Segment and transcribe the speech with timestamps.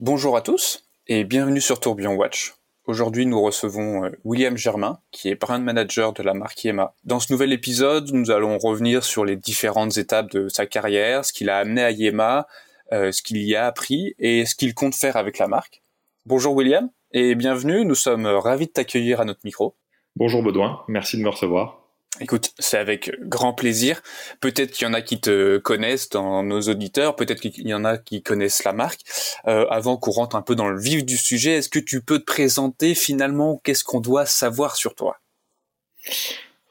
[0.00, 2.54] Bonjour à tous et bienvenue sur Tourbillon Watch.
[2.86, 6.94] Aujourd'hui, nous recevons euh, William Germain, qui est brand manager de la marque Yema.
[7.02, 11.32] Dans ce nouvel épisode, nous allons revenir sur les différentes étapes de sa carrière, ce
[11.32, 12.46] qu'il a amené à Yema,
[12.92, 15.82] euh, ce qu'il y a appris et ce qu'il compte faire avec la marque.
[16.26, 19.74] Bonjour William et bienvenue, nous sommes ravis de t'accueillir à notre micro.
[20.14, 21.87] Bonjour Baudouin, merci de me recevoir.
[22.20, 24.02] Écoute, c'est avec grand plaisir.
[24.40, 27.84] Peut-être qu'il y en a qui te connaissent dans nos auditeurs, peut-être qu'il y en
[27.84, 29.00] a qui connaissent la marque.
[29.46, 32.18] Euh, avant qu'on rentre un peu dans le vif du sujet, est-ce que tu peux
[32.18, 33.60] te présenter finalement?
[33.62, 35.18] Qu'est-ce qu'on doit savoir sur toi?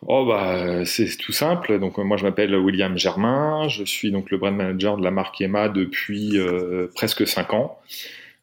[0.05, 1.79] Oh bah c'est tout simple.
[1.79, 5.41] Donc moi je m'appelle William Germain, je suis donc le brand manager de la marque
[5.41, 7.79] Emma depuis euh, presque 5 ans.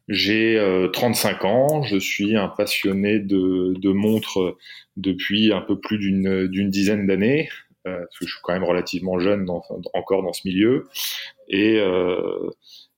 [0.09, 0.61] J'ai
[0.93, 4.57] 35 euh, ans, je suis un passionné de, de montres
[4.97, 7.49] depuis un peu plus d'une dizaine d'années,
[7.87, 10.89] euh, parce que je suis quand même relativement jeune dans, encore dans ce milieu.
[11.49, 12.51] Et, euh,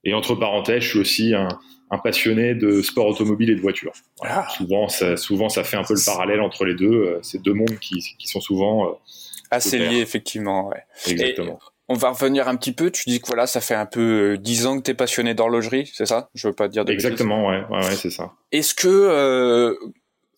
[0.05, 1.48] et entre parenthèses, je suis aussi un,
[1.91, 3.93] un, passionné de sport automobile et de voiture.
[4.23, 4.46] Ah.
[4.57, 6.87] Souvent, ça, souvent, ça fait un peu le parallèle entre les deux.
[6.87, 8.93] Euh, ces deux mondes qui, qui sont souvent euh,
[9.51, 10.68] assez liés, effectivement.
[10.68, 10.82] Ouais.
[11.07, 11.59] Exactement.
[11.88, 12.90] On va revenir un petit peu.
[12.90, 15.90] Tu dis que voilà, ça fait un peu dix ans que tu es passionné d'horlogerie,
[15.92, 16.30] c'est ça?
[16.34, 18.32] Je veux pas dire de Exactement, ouais, ouais, ouais c'est ça.
[18.52, 19.76] Est-ce que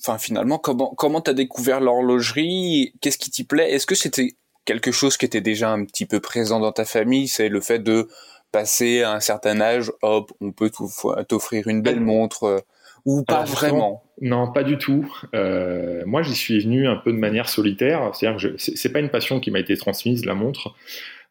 [0.01, 2.95] enfin finalement comment comment t'as découvert l'horlogerie?
[3.01, 3.73] Qu'est-ce qui t'y plaît?
[3.73, 7.29] Est-ce que c'était quelque chose qui était déjà un petit peu présent dans ta famille?
[7.29, 8.09] C'est le fait de
[8.53, 10.71] passer à un certain âge, hop, on peut
[11.29, 12.59] t'offrir une belle montre euh,
[13.05, 14.03] ou pas vraiment?
[14.21, 15.11] Non, pas du tout.
[15.35, 18.11] Euh, moi, j'y suis venu un peu de manière solitaire.
[18.15, 20.75] C'est-à-dire que c'est pas une passion qui m'a été transmise, la montre.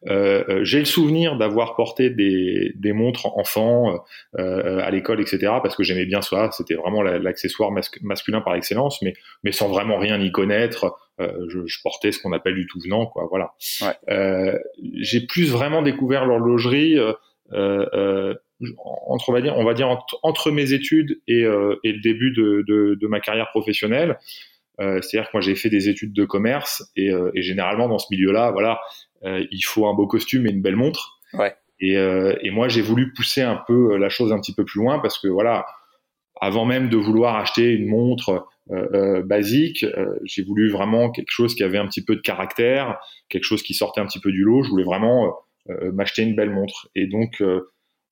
[0.06, 3.98] Euh, euh, j'ai le souvenir d'avoir porté des, des montres enfants
[4.38, 5.38] euh, à l'école, etc.
[5.62, 6.50] Parce que j'aimais bien ça.
[6.52, 7.70] C'était vraiment l'accessoire
[8.02, 10.96] masculin par excellence, mais mais sans vraiment rien y connaître.
[11.18, 13.26] Je, je, portais ce qu'on appelle du tout venant, quoi.
[13.28, 13.52] Voilà.
[13.82, 14.60] Ouais.
[15.00, 16.96] j'ai plus vraiment découvert l'horlogerie.
[17.50, 19.88] entre on va dire on va dire
[20.22, 24.16] entre, mes études et, et le début de, de, de, ma carrière professionnelle
[24.80, 27.98] euh, c'est-à-dire que moi j'ai fait des études de commerce et, euh, et généralement dans
[27.98, 28.80] ce milieu-là, voilà, euh,
[29.24, 31.20] il faut un beau costume et une belle montre.
[31.34, 31.54] Ouais.
[31.80, 34.98] Et, et, moi j'ai voulu pousser un peu la chose un petit peu plus loin
[34.98, 35.66] parce que voilà,
[36.40, 39.84] avant même de vouloir acheter une montre euh, basique,
[40.24, 43.74] j'ai voulu vraiment quelque chose qui avait un petit peu de caractère, quelque chose qui
[43.74, 44.62] sortait un petit peu du lot.
[44.62, 45.36] Je voulais vraiment
[45.92, 46.88] m'acheter une belle montre.
[46.94, 47.42] Et donc,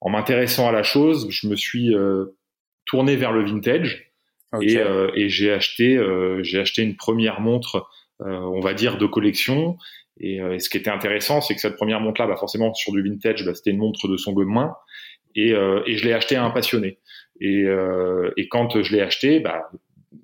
[0.01, 1.95] en m'intéressant à la chose, je me suis
[2.87, 4.07] tourné vers le vintage.
[4.63, 7.89] Et, euh, et j'ai acheté, euh, j'ai acheté une première montre,
[8.23, 9.77] euh, on va dire de collection.
[10.21, 13.45] Et, ce qui était intéressant, c'est que cette première montre-là, bah forcément sur du vintage,
[13.45, 14.75] bah, c'était une montre de son main.
[15.35, 16.99] Et, et je l'ai acheté à un passionné.
[17.41, 17.67] Et,
[18.37, 19.69] et quand je l'ai acheté, bah,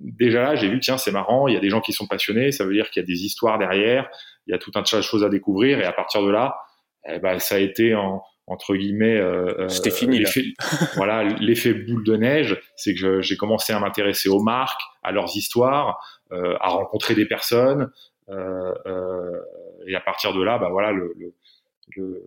[0.01, 2.53] déjà là, j'ai vu, tiens, c'est marrant, il y a des gens qui sont passionnés,
[2.53, 4.09] ça veut dire qu'il y a des histoires derrière,
[4.47, 6.57] il y a tout un tas de choses à découvrir, et à partir de là,
[7.09, 10.25] eh ben, ça a été en, entre guillemets euh, c'était euh, fini
[10.97, 15.37] voilà l'effet boule de neige c'est que j'ai commencé à m'intéresser aux marques à leurs
[15.37, 15.99] histoires
[16.33, 21.15] euh, à rencontrer des personnes euh, euh, et à partir de là bah voilà le,
[21.97, 22.23] le,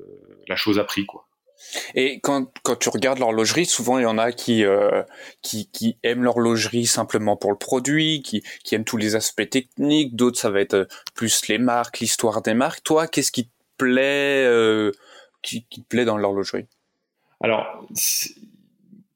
[0.47, 1.27] la chose a pris quoi
[1.93, 5.03] et quand, quand tu regardes l'horlogerie, souvent il y en a qui, euh,
[5.41, 10.15] qui, qui aiment l'horlogerie simplement pour le produit, qui, qui aiment tous les aspects techniques,
[10.15, 12.83] d'autres ça va être plus les marques, l'histoire des marques.
[12.83, 14.91] Toi, qu'est-ce qui te plaît euh,
[15.41, 16.65] qui, te plaît dans l'horlogerie?
[17.41, 17.87] Alors,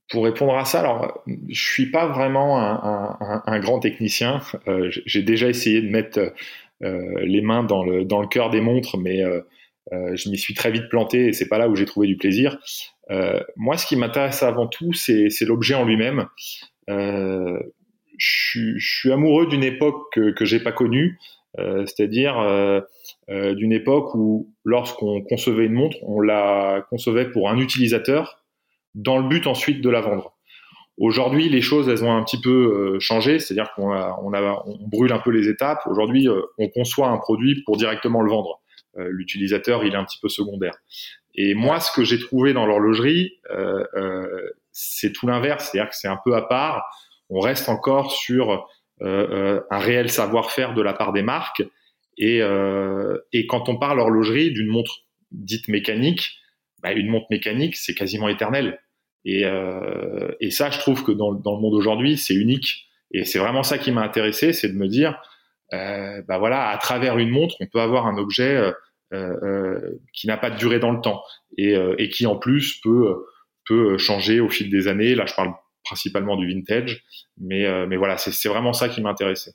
[0.10, 4.42] pour répondre à ça, alors je suis pas vraiment un, grand technicien.
[4.68, 6.30] Euh, j'ai déjà essayé de mettre euh,
[6.82, 9.42] les mains dans le dans le cœur des montres, mais euh,
[9.92, 12.58] je m'y suis très vite planté et c'est pas là où j'ai trouvé du plaisir.
[13.56, 16.28] moi, ce qui m'intéresse avant tout, c'est l'objet en lui-même.
[16.88, 21.18] Je, je, suis amoureux d'une époque que, que j'ai pas connue.
[21.58, 22.82] Euh, c'est-à-dire euh,
[23.30, 28.44] euh, d'une époque où lorsqu'on concevait une montre, on la concevait pour un utilisateur
[28.94, 30.38] dans le but ensuite de la vendre.
[31.00, 35.20] Aujourd'hui, les choses, elles ont un petit peu changé, c'est-à-dire qu'on on, on brûle un
[35.20, 35.80] peu les étapes.
[35.86, 36.28] Aujourd'hui,
[36.58, 38.60] on conçoit un produit pour directement le vendre.
[38.98, 40.74] L'utilisateur, il est un petit peu secondaire.
[41.36, 43.40] Et moi, ce que j'ai trouvé dans l'horlogerie,
[44.72, 46.84] c'est tout l'inverse, c'est-à-dire que c'est un peu à part.
[47.30, 48.52] On reste encore sur
[49.02, 51.64] euh, euh, un réel savoir-faire de la part des marques.
[52.18, 56.40] Et, euh, et quand on parle horlogerie d'une montre dite mécanique,
[56.82, 58.82] bah, une montre mécanique, c'est quasiment éternel.
[59.26, 62.88] Et, euh, et, ça, je trouve que dans, dans le monde aujourd'hui, c'est unique.
[63.12, 65.20] Et c'est vraiment ça qui m'a intéressé, c'est de me dire,
[65.74, 68.72] euh, bah voilà, à travers une montre, on peut avoir un objet
[69.14, 69.80] euh,
[70.14, 71.24] qui n'a pas de durée dans le temps
[71.58, 73.26] et, et qui en plus peut
[73.66, 75.16] peut changer au fil des années.
[75.16, 77.04] Là, je parle principalement du vintage.
[77.38, 79.54] Mais, euh, mais voilà, c'est vraiment ça qui m'intéressait.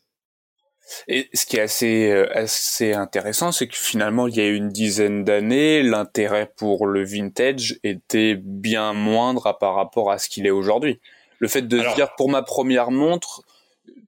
[1.09, 4.69] Et ce qui est assez, euh, assez intéressant, c'est que finalement, il y a une
[4.69, 10.51] dizaine d'années, l'intérêt pour le vintage était bien moindre par rapport à ce qu'il est
[10.51, 11.01] aujourd'hui.
[11.39, 13.43] Le fait de dire pour ma première montre,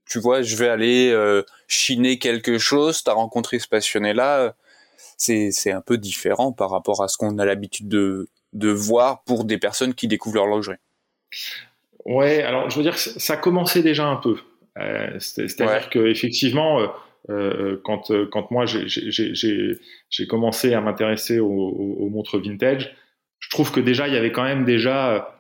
[0.06, 4.54] tu vois, je vais aller euh, chiner quelque chose, t'as rencontré ce passionné-là,
[5.16, 9.22] c'est, c'est un peu différent par rapport à ce qu'on a l'habitude de, de voir
[9.24, 10.76] pour des personnes qui découvrent leur lingerie.
[12.04, 14.36] Ouais, alors je veux dire, ça commençait déjà un peu.
[14.78, 16.86] Euh, c'est-à-dire que effectivement, euh,
[17.30, 22.94] euh, quand, quand moi j'ai commencé à m'intéresser aux, montres vintage,
[23.38, 25.32] je trouve que déjà il y avait quand même déjà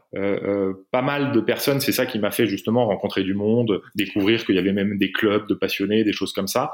[0.90, 1.80] pas mal de personnes.
[1.80, 5.12] C'est ça qui m'a fait justement rencontrer du monde, découvrir qu'il y avait même des
[5.12, 6.72] clubs de passionnés, des choses comme ça.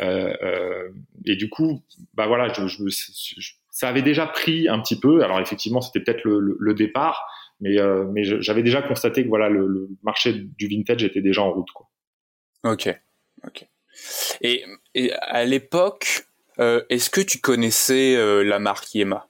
[0.00, 1.82] et du coup,
[2.14, 2.88] bah voilà, je,
[3.70, 5.24] ça avait déjà pris un petit peu.
[5.24, 7.26] Alors effectivement, c'était peut-être le, le, départ,
[7.60, 7.76] mais,
[8.12, 11.70] mais j'avais déjà constaté que voilà, le, le, marché du vintage était déjà en route.
[11.72, 11.88] Quoi.
[12.64, 12.88] Ok,
[13.46, 13.68] ok.
[14.40, 14.64] Et,
[15.20, 16.26] à l'époque,
[16.58, 19.28] euh, est-ce que tu connaissais euh, la marque Yema?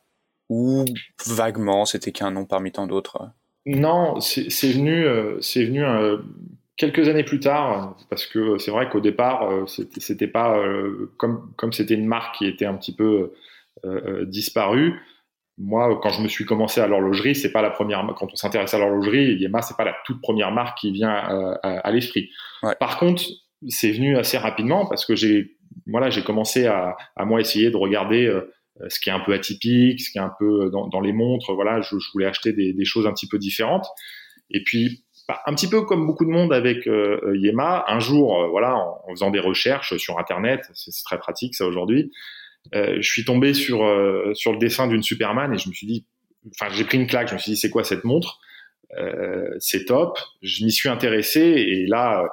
[0.48, 0.84] Ou
[1.26, 3.30] vaguement, c'était qu'un nom parmi tant d'autres
[3.66, 5.06] Non, c'est venu,
[5.40, 6.18] c'est venu euh,
[6.76, 10.62] quelques années plus tard, parce que c'est vrai qu'au départ, c'était pas
[11.16, 13.32] comme comme c'était une marque qui était un petit peu
[14.26, 15.00] disparue
[15.56, 18.04] moi, quand je me suis commencé à l'horlogerie, c'est pas la première.
[18.16, 21.58] Quand on s'intéresse à l'horlogerie, Yema, c'est pas la toute première marque qui vient à,
[21.62, 22.30] à, l'esprit.
[22.80, 23.22] Par contre,
[23.68, 25.56] c'est venu assez rapidement parce que j'ai,
[25.86, 28.42] voilà, j'ai commencé à, à moi essayer de regarder euh,
[28.88, 31.54] ce qui est un peu atypique, ce qui est un peu dans, dans les montres.
[31.54, 33.86] Voilà, je, je voulais acheter des, des, choses un petit peu différentes.
[34.50, 38.42] Et puis, bah, un petit peu comme beaucoup de monde avec euh, Yema, un jour,
[38.42, 42.10] euh, voilà, en, en, faisant des recherches sur Internet, c'est très pratique ça aujourd'hui euh,
[42.72, 46.06] je suis tombé sur euh, sur le dessin d'une Superman et je me suis dit,
[46.50, 48.38] enfin j'ai pris une claque, je me suis dit c'est quoi cette montre?
[48.98, 50.18] Euh, C'est top.
[50.42, 52.24] Je m'y suis intéressé et là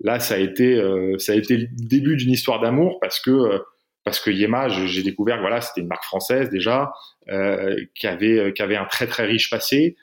[0.00, 0.80] là ça a été
[1.18, 3.60] ça a été le début d'une histoire d'amour parce que
[4.08, 6.92] parce que Yema, j'ai découvert que voilà, c'était une marque française déjà,
[7.28, 9.96] euh, qui avait qui avait un très très riche passé,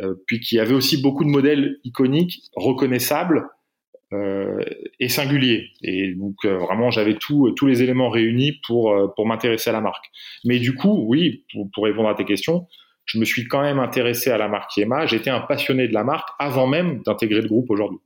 [0.00, 3.44] euh, puis qui avait aussi beaucoup de modèles iconiques, reconnaissables,
[4.12, 4.64] euh,
[4.98, 5.70] et singulier.
[5.82, 9.72] Et donc euh, vraiment, j'avais tout, tous les éléments réunis pour euh, pour m'intéresser à
[9.72, 10.06] la marque.
[10.44, 12.66] Mais du coup, oui, pour, répondre à tes questions,
[13.04, 15.06] je me suis quand même intéressé à la marque Yema.
[15.06, 17.98] J'étais un passionné de la marque avant même d'intégrer le groupe aujourd'hui.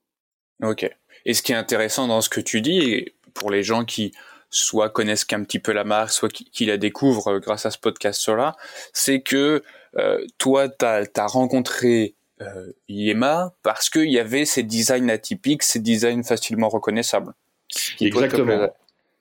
[0.63, 0.89] Ok.
[1.27, 4.13] Et ce qui est intéressant dans ce que tu dis, pour les gens qui
[4.51, 8.55] soit connaissent qu'un petit peu la marque, soit qui, la découvrent grâce à ce podcast-là,
[8.93, 9.63] c'est que
[9.99, 15.81] euh, toi, tu as, rencontré euh, Yema parce qu'il y avait ces designs atypiques, ces
[15.81, 17.33] designs facilement reconnaissables.
[18.01, 18.69] Exactement.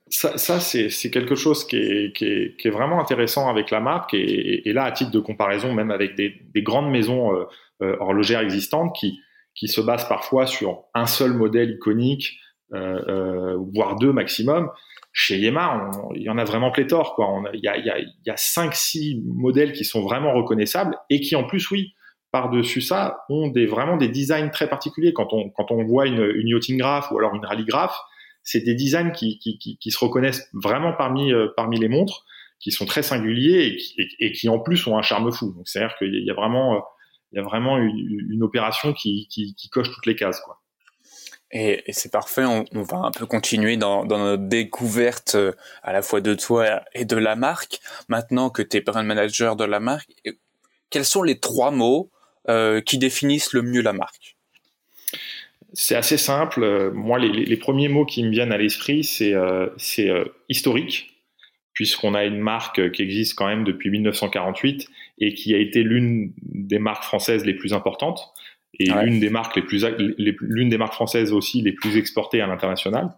[0.10, 3.80] Ça, ça c'est quelque chose qui est, qui, est, qui est, vraiment intéressant avec la
[3.80, 7.46] marque et, et, là, à titre de comparaison, même avec des, des grandes maisons euh,
[7.82, 9.20] euh, horlogères existantes qui,
[9.56, 12.38] qui se basent parfois sur un seul modèle iconique,
[12.74, 14.70] euh, euh voire deux maximum.
[15.14, 17.16] Chez Yema, il y en a vraiment pléthore.
[17.16, 17.44] Quoi.
[17.54, 21.36] Il y a, y, a, y a 5-6 modèles qui sont vraiment reconnaissables et qui,
[21.36, 21.94] en plus, oui,
[22.34, 25.14] par-dessus ça, ont des, vraiment des designs très particuliers.
[25.14, 27.96] Quand on, quand on voit une, une yachting graph ou alors une rally graph,
[28.42, 32.26] c'est des designs qui, qui, qui, se reconnaissent vraiment parmi, euh, parmi les montres,
[32.60, 35.54] qui sont très singuliers et qui, et, qui en plus ont un charme fou.
[35.56, 36.80] Donc c'est-à-dire qu'il y a vraiment, euh,
[37.32, 39.30] il y a vraiment une, opération qui,
[39.72, 40.42] coche toutes les cases.
[40.42, 40.60] Quoi.
[41.52, 45.52] Et, et c'est parfait, on, on, va un peu continuer dans, dans notre découverte euh,
[45.84, 47.80] à la fois de toi et de la marque.
[48.08, 50.10] Maintenant que tu es brand manager de la marque,
[50.90, 52.10] quels sont les trois mots
[52.50, 54.36] euh, qui définissent le mieux la marque
[55.74, 56.92] C'est assez simple.
[56.94, 59.68] Moi, les, premiers mots qui me viennent à l'esprit, c'est euh,
[60.00, 61.22] euh, historique,
[61.74, 64.90] puisqu'on a une marque qui existe quand même depuis 1948
[65.20, 68.34] et qui a été l'une des marques françaises les plus importantes
[68.80, 72.48] et l'une des marques les plus l'une des marques françaises aussi les plus exportées à
[72.48, 73.16] l'international.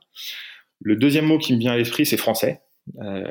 [0.82, 2.62] Le deuxième mot qui me vient à l'esprit, c'est français.
[3.02, 3.24] Euh,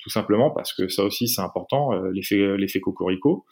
[0.00, 3.46] tout simplement parce que ça aussi c'est important, euh, l'effet l'effet cocorico.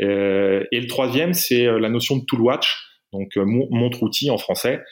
[0.00, 2.76] Euh, et le troisième c'est la notion de tool watch,
[3.12, 4.82] donc montre-outil en français,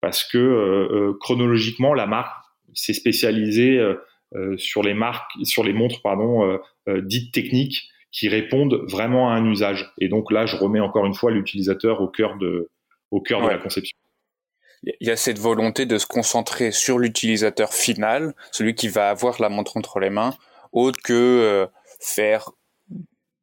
[0.00, 2.36] parce que chronologiquement la marque
[2.72, 3.80] s'est spécialisée
[4.56, 6.58] sur les marques, sur les montres pardon
[6.88, 9.92] dites techniques qui répondent vraiment à un usage.
[9.98, 12.70] Et donc là, je remets encore une fois l'utilisateur au cœur de,
[13.10, 13.96] au cœur de la conception
[15.00, 19.40] il y a cette volonté de se concentrer sur l'utilisateur final, celui qui va avoir
[19.40, 20.34] la montre entre les mains,
[20.72, 21.66] autre que euh,
[22.00, 22.50] faire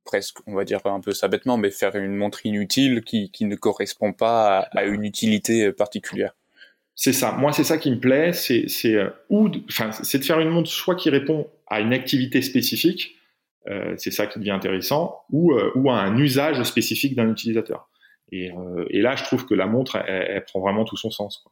[0.03, 3.45] presque, on va dire un peu ça bêtement, mais faire une montre inutile qui, qui
[3.45, 6.35] ne correspond pas à, une utilité euh, particulière.
[6.95, 7.31] C'est ça.
[7.31, 8.33] Moi, c'est ça qui me plaît.
[8.33, 9.09] C'est c'est euh,
[9.69, 13.15] enfin, c'est de faire une montre soit qui répond à une activité spécifique,
[13.95, 17.90] c'est ça qui devient intéressant, ou ou à un usage spécifique d'un utilisateur.
[18.31, 21.39] Et, euh, et, là, je trouve que la montre, elle, prend vraiment tout son sens.
[21.43, 21.51] Quoi.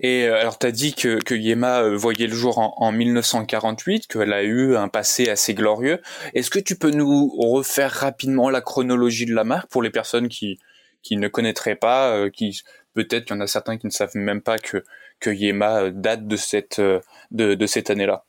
[0.00, 2.92] Et euh, alors, tu as dit que, que Yema euh, voyait le jour en, en
[2.92, 6.00] 1948, qu'elle a eu un passé assez glorieux.
[6.34, 10.28] Est-ce que tu peux nous refaire rapidement la chronologie de la marque pour les personnes
[10.28, 10.58] qui,
[11.02, 12.62] qui ne connaîtraient pas, qui
[12.94, 14.84] peut-être qu'il y en a certains qui ne savent même pas que,
[15.20, 18.24] que Yema date de cette, de, de cette année-là?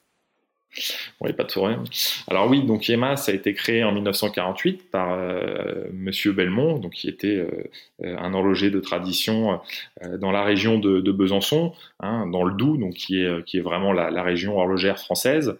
[1.19, 1.75] Oui, pas de souris.
[2.27, 6.93] Alors oui, donc Yema, ça a été créé en 1948 par euh, Monsieur Belmont, donc
[6.93, 7.69] qui était euh,
[8.03, 9.59] euh, un horloger de tradition
[10.19, 13.91] dans la région de, Besançon, hein, dans le Doubs, donc qui est qui est vraiment
[13.91, 15.57] la, région horlogère française.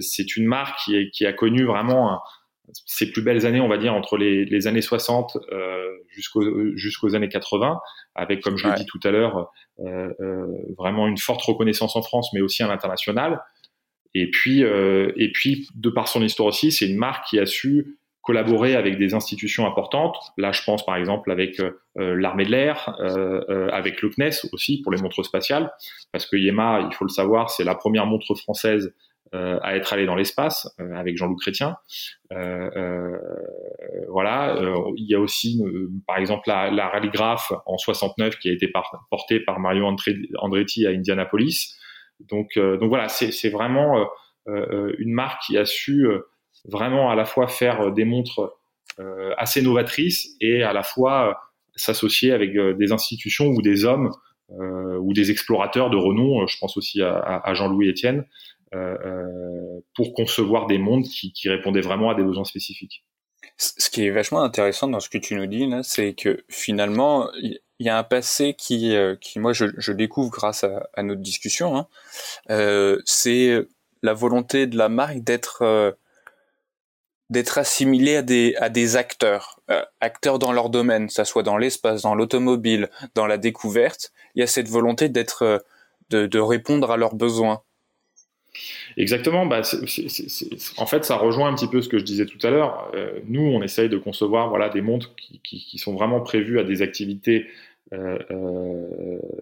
[0.00, 2.20] c'est une marque qui, qui, a connu vraiment
[2.86, 5.38] ses plus belles années, on va dire, entre les, années 60
[6.08, 7.78] jusqu'aux jusqu'aux années 80,
[8.16, 9.52] avec, comme je l'ai dit tout à l'heure,
[10.76, 13.40] vraiment une forte reconnaissance en France, mais aussi à l'international.
[14.14, 17.46] Et puis, euh, et puis, de par son histoire aussi, c'est une marque qui a
[17.46, 20.16] su collaborer avec des institutions importantes.
[20.36, 24.10] Là, je pense par exemple avec euh, euh l'armée de l'air, euh, euh, avec le
[24.10, 25.72] CNES aussi pour les montres spatiales,
[26.12, 28.94] parce que Yema, il faut le savoir, c'est la première montre française
[29.32, 31.76] à être allée dans l'espace avec Jean-Loup Chrétien.
[34.08, 34.56] voilà,
[34.96, 35.62] il y a aussi
[36.04, 38.68] par exemple la, la rallygraphe en 69 qui a été
[39.08, 39.86] portée par Mario
[40.38, 41.76] Andretti à Indianapolis.
[42.28, 44.04] Donc, euh, donc voilà, c'est vraiment euh,
[44.48, 46.06] euh, une marque qui a su
[46.64, 48.56] vraiment à la fois faire des montres
[49.38, 51.40] assez novatrices et à la fois
[51.74, 54.10] s'associer avec des institutions ou des hommes
[54.50, 58.26] ou des explorateurs de renom, je pense aussi à, Jean-Louis Etienne,
[59.94, 63.04] pour concevoir des montres qui, qui, répondaient vraiment à des besoins spécifiques.
[63.56, 67.30] Ce qui est vachement intéressant dans ce que tu nous dis, c'est que finalement,
[67.80, 71.76] il y a un passé qui, euh, qui moi, je, découvre grâce à, notre discussion.
[71.76, 71.86] Hein.
[72.50, 73.58] Euh, c'est
[74.02, 75.90] la volonté de la marque d'être euh,
[77.30, 79.60] d'être assimilé à des à des acteurs,
[80.00, 84.12] acteurs dans leur domaine, ça soit dans l'espace, dans l'automobile, dans la découverte.
[84.34, 85.64] Il y a cette volonté d'être
[86.10, 87.62] de, répondre à leurs besoins.
[88.96, 89.46] Exactement.
[89.46, 89.62] Bah,
[90.76, 92.90] en fait, ça rejoint un petit peu ce que je disais tout à l'heure.
[93.28, 96.64] nous, on essaye de concevoir voilà des montres qui, qui, qui, sont vraiment prévues à
[96.64, 97.46] des activités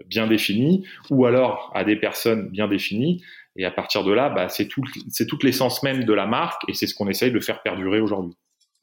[0.06, 3.22] bien définie, ou alors à des personnes bien définies.
[3.56, 4.82] Et à partir de là, bah, c'est tout,
[5.28, 8.36] toute l'essence même de la marque, et c'est ce qu'on essaye de faire perdurer aujourd'hui.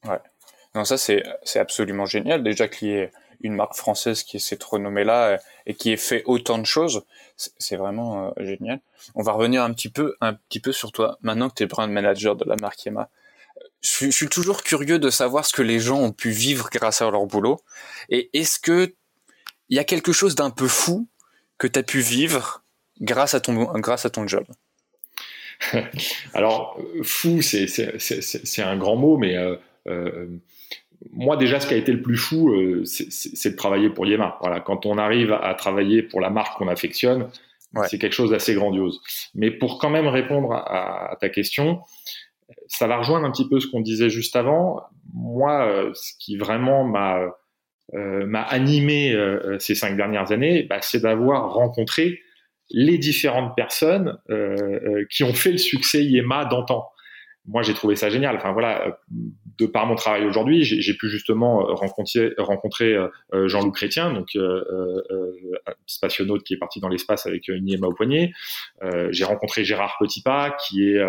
[0.05, 0.19] Ouais.
[0.75, 1.23] Non, ça c'est
[1.55, 2.43] absolument génial.
[2.43, 5.97] Déjà qu'il y ait une marque française qui ait cette renommée-là euh, et qui ait
[5.97, 7.05] fait autant de choses,
[7.37, 8.81] c'est vraiment génial.
[9.13, 11.17] On va revenir un petit peu un petit peu sur toi.
[11.21, 13.09] Maintenant que tu es brand manager de la marque Yema,
[13.81, 17.01] je, je suis toujours curieux de savoir ce que les gens ont pu vivre grâce
[17.01, 17.61] à leur boulot.
[18.09, 18.93] Et est-ce que
[19.69, 21.07] il y a quelque chose d'un peu fou
[21.57, 22.63] que tu as pu vivre
[23.01, 24.45] grâce à ton, grâce à ton job
[26.33, 29.55] Alors, fou, c'est un grand mot, mais euh,
[29.87, 30.27] euh,
[31.11, 34.37] moi, déjà, ce qui a été le plus fou, euh, c'est de travailler pour Yema.
[34.41, 37.29] Voilà, quand on arrive à travailler pour la marque qu'on affectionne,
[37.87, 39.01] c'est quelque chose d'assez grandiose.
[39.33, 41.81] Mais pour quand même répondre à, à, ta question,
[42.67, 44.81] ça va rejoindre un petit peu ce qu'on disait juste avant.
[45.13, 47.19] Moi, ce qui vraiment m'a
[47.93, 52.19] m'a animé euh, euh, ces cinq dernières années, bah, c'est d'avoir rencontré
[52.71, 54.17] les différentes personnes
[55.11, 56.89] qui ont fait le succès Yema d'antan.
[57.47, 58.35] Moi, j'ai trouvé ça génial.
[58.35, 58.99] Enfin voilà,
[59.57, 62.97] de par mon travail aujourd'hui, j'ai pu justement rencontrer, rencontrer
[63.33, 64.37] Jean-Loup Chrétien, donc
[65.85, 68.33] spationaute qui est parti dans l'espace avec une Yema au poignet.
[69.11, 70.99] j'ai rencontré Gérard Petitpas, qui est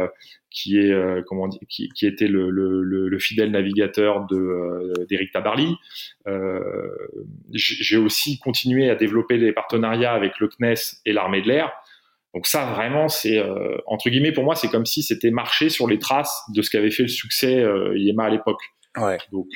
[0.57, 5.05] qui est euh, comment dire, qui, qui, était le, le, le, fidèle navigateur de euh,
[5.07, 5.76] d'Eric Tabarly.
[6.26, 6.61] Euh,
[7.52, 11.73] j'ai aussi continué à développer des partenariats avec le CNES et l'armée de l'air.
[12.37, 15.88] Donc ça vraiment c'est euh, entre guillemets pour moi c'est comme si c'était marcher sur
[15.88, 17.64] les traces de ce qu'avait fait le succès
[17.95, 18.61] Yema à l'époque.
[18.99, 19.16] Ouais.
[19.33, 19.47] Donc,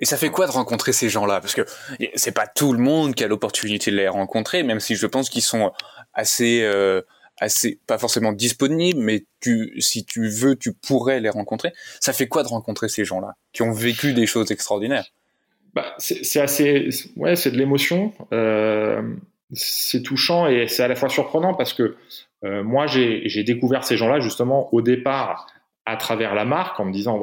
[0.00, 1.40] Et ça fait quoi de rencontrer ces gens-là?
[1.40, 1.62] Parce que
[2.14, 5.30] c'est pas tout le monde qui a l'opportunité de les rencontrer, même si je pense
[5.30, 5.72] qu'ils sont
[6.12, 6.64] assez
[7.40, 11.72] assez pas forcément disponibles, mais tu, si tu veux, tu pourrais les rencontrer.
[12.00, 13.36] Ça fait quoi de rencontrer ces gens-là?
[13.52, 15.06] Qui ont vécu des choses extraordinaires?
[15.74, 18.12] Bah, c'est assez, ouais, c'est de l'émotion.
[19.52, 21.96] C'est touchant et c'est à la fois surprenant parce que
[22.44, 25.46] euh, moi j'ai découvert ces gens-là justement au départ
[25.86, 27.22] à travers la marque en me disant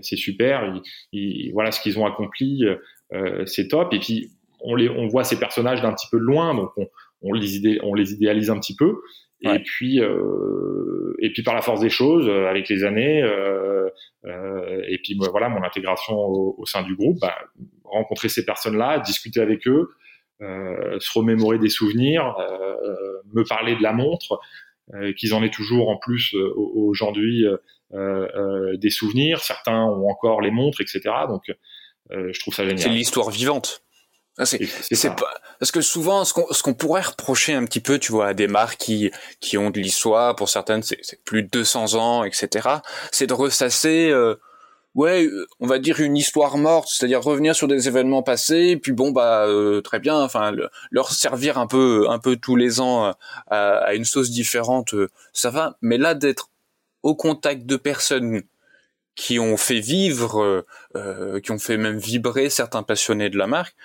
[0.00, 0.80] c'est super,
[1.12, 2.64] ils, voilà ce qu'ils ont accompli,
[3.12, 3.92] euh, c'est top.
[3.92, 4.30] Et puis
[4.60, 6.88] on les, on voit ces personnages d'un petit peu de loin, donc on,
[7.22, 8.96] on les, on les idéalise un petit peu.
[9.42, 13.88] Et puis, euh, et puis par la force des choses, euh, avec les années, euh,
[14.24, 17.36] euh, et puis bah, voilà, mon intégration au, sein du groupe, bah,
[17.84, 19.90] rencontrer ces personnes-là, discuter avec eux,
[20.40, 22.36] se remémorer des souvenirs,
[23.32, 24.38] me parler de la montre,
[25.16, 27.44] qu'ils en aient toujours en plus aujourd'hui
[27.92, 29.40] des souvenirs.
[29.40, 31.00] Certains ont encore les montres, etc.
[31.28, 31.42] Donc,
[32.10, 32.78] je trouve ça génial.
[32.78, 33.82] C'est l'histoire vivante.
[34.38, 34.58] Ah, c'est,
[35.16, 38.34] pas parce que souvent ce qu'on qu'on pourrait reprocher un petit peu, tu vois, à
[38.34, 42.68] des marques qui qui ont de l'histoire, pour certaines c'est, plus de 200 ans, etc.
[43.12, 44.34] C'est de ressasser, euh,
[44.96, 48.92] ouais, euh, on va dire une histoire morte, c'est-à-dire revenir sur des événements passés, puis
[48.92, 50.52] bon bah euh, très bien, enfin
[50.90, 53.14] leur servir un peu un peu tous les ans
[53.48, 54.94] à, à une sauce différente,
[55.32, 55.78] ça va.
[55.82, 56.50] Mais là d'être
[57.04, 58.42] au contact de personnes
[59.14, 60.64] qui ont fait vivre,
[61.42, 63.76] qui ont fait même vibrer certains passionnés de la marque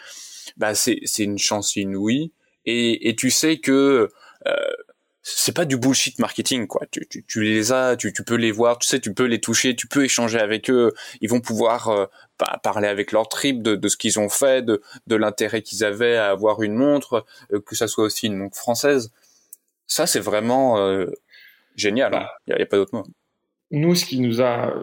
[0.58, 2.32] bah c'est c'est une chance inouïe
[2.66, 4.10] et et tu sais que
[4.48, 4.56] euh,
[5.24, 6.82] c'est pas du bullshit marketing quoi.
[6.90, 10.04] Tu, les as, tu, peux les voir, tu sais, tu peux les toucher, tu peux
[10.04, 10.94] échanger avec eux.
[11.22, 12.06] Ils vont pouvoir euh,
[12.64, 14.82] parler avec leur trip de, ce qu'ils ont fait, de,
[15.16, 19.12] l'intérêt qu'ils avaient à avoir une montre, euh, que ça soit aussi une montre française.
[19.86, 21.08] Ça c'est vraiment euh,
[21.76, 22.12] génial.
[22.48, 22.56] Il hein.
[22.58, 23.04] n'y a, pas d'autre mot.
[23.70, 24.74] Nous, ce qui nous a,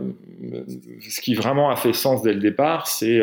[1.09, 3.21] ce qui vraiment a fait sens dès le départ, c'est,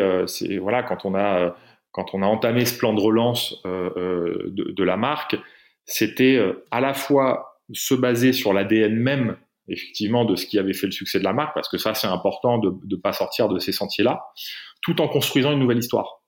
[0.58, 1.56] voilà, quand on a
[1.92, 5.36] quand on a entamé ce plan de relance de, la marque,
[5.86, 9.36] c'était euh, à la fois se baser sur l'ADN même,
[9.68, 12.06] effectivement, de ce qui avait fait le succès de la marque, parce que ça, c'est
[12.06, 14.26] important de ne pas sortir de ces sentiers-là,
[14.82, 16.22] tout en construisant une nouvelle histoire.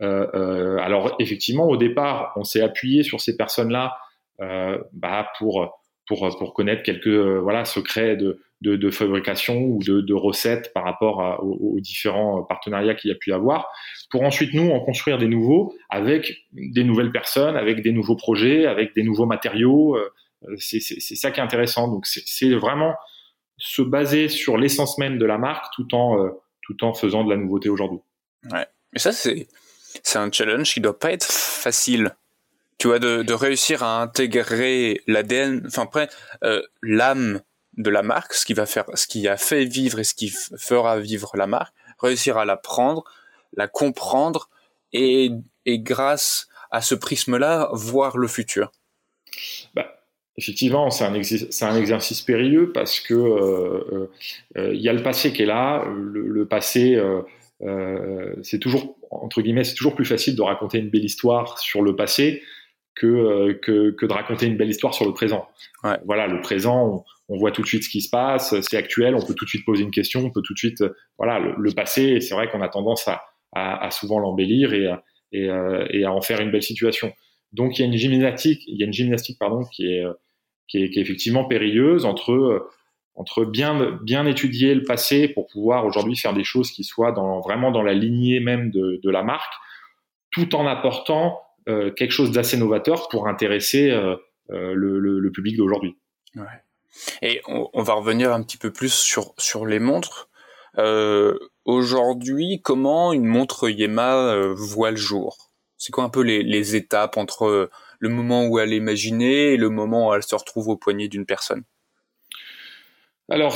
[0.00, 3.98] alors, effectivement, au départ, on s'est appuyé sur ces personnes-là
[4.38, 10.14] bah, pour, pour, pour connaître quelques voilà, secrets de, de, de, fabrication ou de, de,
[10.14, 13.70] recettes par rapport aux, différents partenariats qu'il y a pu avoir,
[14.10, 18.66] pour ensuite nous en construire des nouveaux avec des nouvelles personnes, avec des nouveaux projets,
[18.66, 19.96] avec des nouveaux matériaux.
[19.96, 20.10] Euh,
[20.58, 21.88] c'est ça qui est intéressant.
[21.88, 22.94] Donc c'est vraiment
[23.56, 26.30] se baser sur l'essence même de la marque tout en euh,
[26.62, 27.98] tout en faisant de la nouveauté aujourd'hui.
[28.52, 28.66] Ouais.
[28.92, 29.48] Mais ça c'est
[30.02, 32.12] c'est un challenge qui doit pas être facile
[32.78, 36.08] tu vois, de, de réussir à intégrer l'ADN, enfin après,
[36.44, 37.40] euh, l'âme
[37.78, 40.28] de la marque, ce qui va faire, ce qui a fait vivre et ce qui
[40.28, 43.04] fera vivre la marque, réussir à la prendre,
[43.56, 44.50] la comprendre
[44.92, 45.30] et,
[45.64, 48.72] et grâce à ce prisme-là, voir le futur.
[49.74, 49.86] Bah,
[50.36, 54.10] effectivement, c'est un, un, exercice périlleux parce que euh,
[54.56, 55.84] euh, il y a le passé qui est là.
[55.86, 57.00] Le, passé,
[57.62, 61.80] euh, c'est toujours entre guillemets, c'est toujours plus facile de raconter une belle histoire sur
[61.80, 62.42] le passé
[62.98, 65.46] que, que, que de raconter une belle histoire sur le présent.
[66.04, 69.24] Voilà, le présent, on voit tout de suite ce qui se passe, c'est actuel, on
[69.24, 71.72] peut tout de suite poser une question, on peut tout de suite, euh, voilà, le,
[71.72, 74.88] passé, c'est vrai qu'on a tendance à, à, souvent l'embellir et,
[75.32, 77.12] et, euh, et, à en faire une belle situation.
[77.52, 80.04] Donc il y a une gymnastique, il y a une gymnastique pardon qui est,
[80.66, 82.68] qui est, qui est effectivement périlleuse entre
[83.14, 87.40] entre bien bien étudier le passé pour pouvoir aujourd'hui faire des choses qui soient dans,
[87.40, 89.54] vraiment dans la lignée même de, de la marque,
[90.30, 94.16] tout en apportant euh, quelque chose d'assez novateur pour intéresser euh,
[94.48, 95.98] le, le, le, public d'aujourd'hui.
[96.36, 96.44] Ouais.
[97.22, 100.28] Et on, va revenir un petit peu plus sur, sur les montres.
[100.78, 105.50] Euh, Aujourd'hui, comment une montre Yema euh, voit le jour?
[105.76, 109.56] C'est quoi un peu les, les, étapes entre le moment où elle est imaginée et
[109.58, 111.64] le moment où elle se retrouve au poignet d'une personne?
[113.28, 113.54] Alors,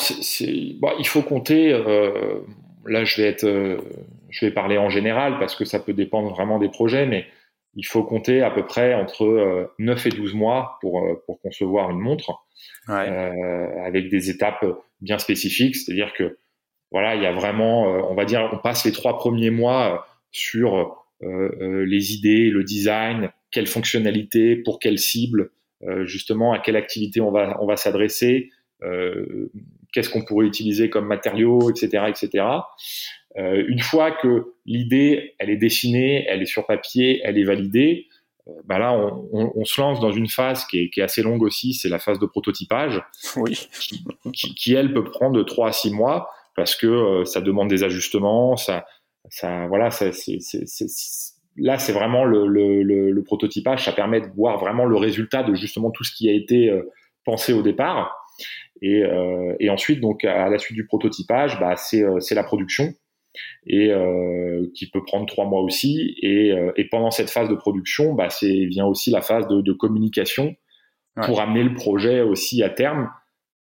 [0.80, 1.72] bon, il faut compter.
[1.72, 2.40] Euh,
[2.84, 3.78] là, je vais être, euh,
[4.28, 7.26] je vais parler en général parce que ça peut dépendre vraiment des projets, mais
[7.74, 11.98] il faut compter à peu près entre 9 et 12 mois pour, pour concevoir une
[11.98, 12.44] montre
[12.88, 14.64] euh, avec des étapes
[15.00, 15.76] bien spécifiques.
[15.76, 16.38] C'est-à-dire que
[16.90, 19.94] voilà, il y a vraiment, euh, on va dire, on passe les trois premiers mois
[19.94, 19.98] euh,
[20.30, 25.52] sur les idées, le design, quelle fonctionnalité, pour quelle cible,
[26.02, 28.50] justement à quelle activité on va on va s'adresser,
[29.92, 32.44] qu'est-ce qu'on pourrait utiliser comme matériaux, etc., etc.
[33.36, 38.08] une fois que l'idée elle est dessinée, elle est sur papier, elle est validée,
[38.64, 41.22] bah là, on, on, on, se lance dans une phase qui est, qui est assez
[41.22, 43.00] longue aussi, c'est la phase de prototypage,
[43.36, 43.68] oui.
[44.32, 47.68] qui, qui, elle peut prendre de 3 à 6 mois parce que euh, ça demande
[47.68, 48.84] des ajustements, ça,
[49.28, 50.86] ça voilà, ça, c'est, c'est, c'est,
[51.56, 55.54] là c'est vraiment le, le, le, prototypage, ça permet de voir vraiment le résultat de
[55.54, 56.90] justement tout ce qui a été euh,
[57.24, 58.16] pensé au départ.
[58.82, 62.42] Et, euh, et ensuite, donc à la suite du prototypage, bah, c'est, euh, c'est la
[62.42, 62.92] production
[63.66, 66.16] et euh, qui peut prendre trois mois aussi.
[66.20, 69.60] Et, euh, et pendant cette phase de production, bah, c'est vient aussi la phase de,
[69.60, 70.54] de communication
[71.24, 73.08] pour amener le projet aussi à terme.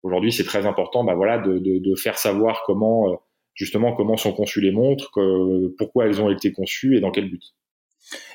[0.03, 3.21] Aujourd'hui, c'est très important, bah, voilà, de, de, de, faire savoir comment
[3.55, 7.29] justement comment sont conçues les montres, que, pourquoi elles ont été conçues et dans quel
[7.29, 7.43] but.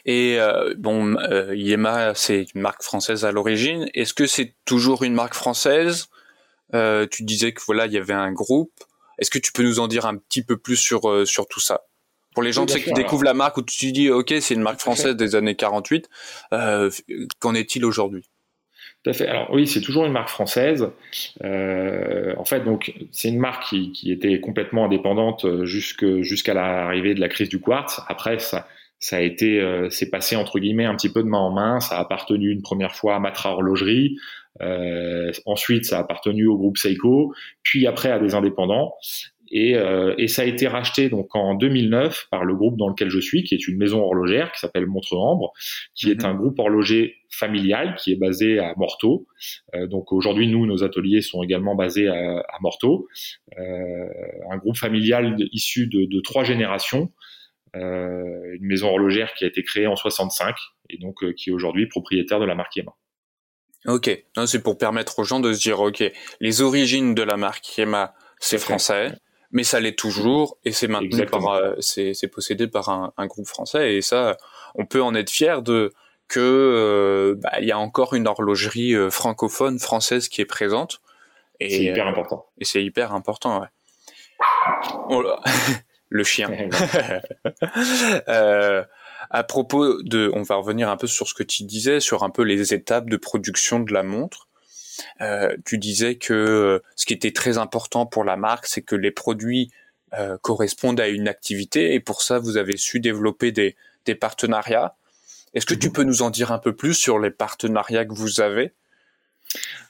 [0.05, 1.15] Et euh, bon,
[1.53, 3.87] Yema, c'est une marque française à l'origine.
[3.93, 6.09] Est-ce que c'est toujours une marque française
[6.73, 8.73] euh, Tu disais que voilà, il y avait un groupe.
[9.19, 11.59] Est-ce que tu peux nous en dire un petit peu plus sur, euh, sur tout
[11.59, 11.81] ça?
[12.33, 15.15] Pour les gens qui découvrent la marque où tu dis ok c'est une marque française
[15.15, 16.09] des années 48,
[16.51, 16.89] euh,
[17.39, 18.27] qu'en est-il aujourd'hui?
[19.03, 19.27] Tout à fait.
[19.27, 20.89] Alors oui, c'est toujours une marque française.
[21.43, 27.19] Euh, en fait, donc c'est une marque qui, qui, était complètement indépendante jusqu'à l'arrivée de
[27.19, 28.01] la crise du quartz.
[28.07, 28.65] Après, ça,
[29.03, 31.81] ça a été, euh, c'est passé entre guillemets un petit peu de main en main.
[31.81, 34.15] Ça a appartenu une première fois à Matra Horlogerie,
[35.45, 38.93] ensuite ça a appartenu au groupe Seiko, puis après à des indépendants.
[39.55, 43.09] Et, euh, et, ça a été racheté donc en 2009 par le groupe dans lequel
[43.09, 45.53] je suis, qui est une maison horlogère qui s'appelle Montre-Ambre,
[45.93, 46.31] qui est mhm.
[46.31, 49.27] un groupe horloger familial qui est basé à Morteau.
[49.75, 53.07] Euh, donc aujourd'hui, nous, nos ateliers sont également basés à, à Morteau,
[53.59, 54.07] euh,
[54.49, 57.11] un groupe familial issu de, de trois générations.
[57.75, 60.55] Euh, une maison horlogère qui a été créée en 65
[60.91, 62.93] et donc euh, qui est aujourd'hui propriétaire de la marque Yema.
[63.85, 64.09] Ok,
[64.45, 66.03] c'est pour permettre aux gens de se dire, ok,
[66.39, 69.11] les origines de la marque Yema, c'est français,
[69.51, 73.47] mais ça l'est toujours et c'est maintenu par, euh, c'est possédé par un, un, groupe
[73.47, 74.37] français et ça,
[74.75, 75.91] on peut en être fier de
[76.27, 81.01] que euh, bah, il y a encore une horlogerie euh, francophone française qui est présente.
[81.61, 82.47] C'est hyper important.
[82.59, 83.67] Et c'est hyper important, ouais.
[85.09, 85.23] Oh
[86.09, 86.49] le chien.
[89.29, 92.29] à propos de, on va revenir un peu sur ce que tu disais, sur un
[92.29, 94.47] peu les étapes de production de la montre.
[95.21, 98.95] Euh, tu disais que euh, ce qui était très important pour la marque, c'est que
[98.95, 99.71] les produits
[100.13, 104.95] euh, correspondent à une activité et pour ça, vous avez su développer des, des partenariats.
[105.53, 105.93] Est-ce que tu mhm.
[105.93, 108.73] peux nous en dire un peu plus sur les partenariats que vous avez?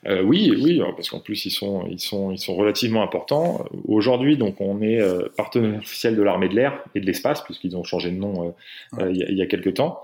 [0.06, 3.66] Euh, oui, oui, parce qu'en plus ils sont, ils sont, ils sont relativement importants.
[3.88, 7.78] Aujourd'hui, donc, on est euh, partenaire officiel de l'armée de l'air et de l'espace, puisqu'ils
[7.78, 8.54] ont changé de nom
[9.00, 10.02] euh, il, y y a, quelques temps.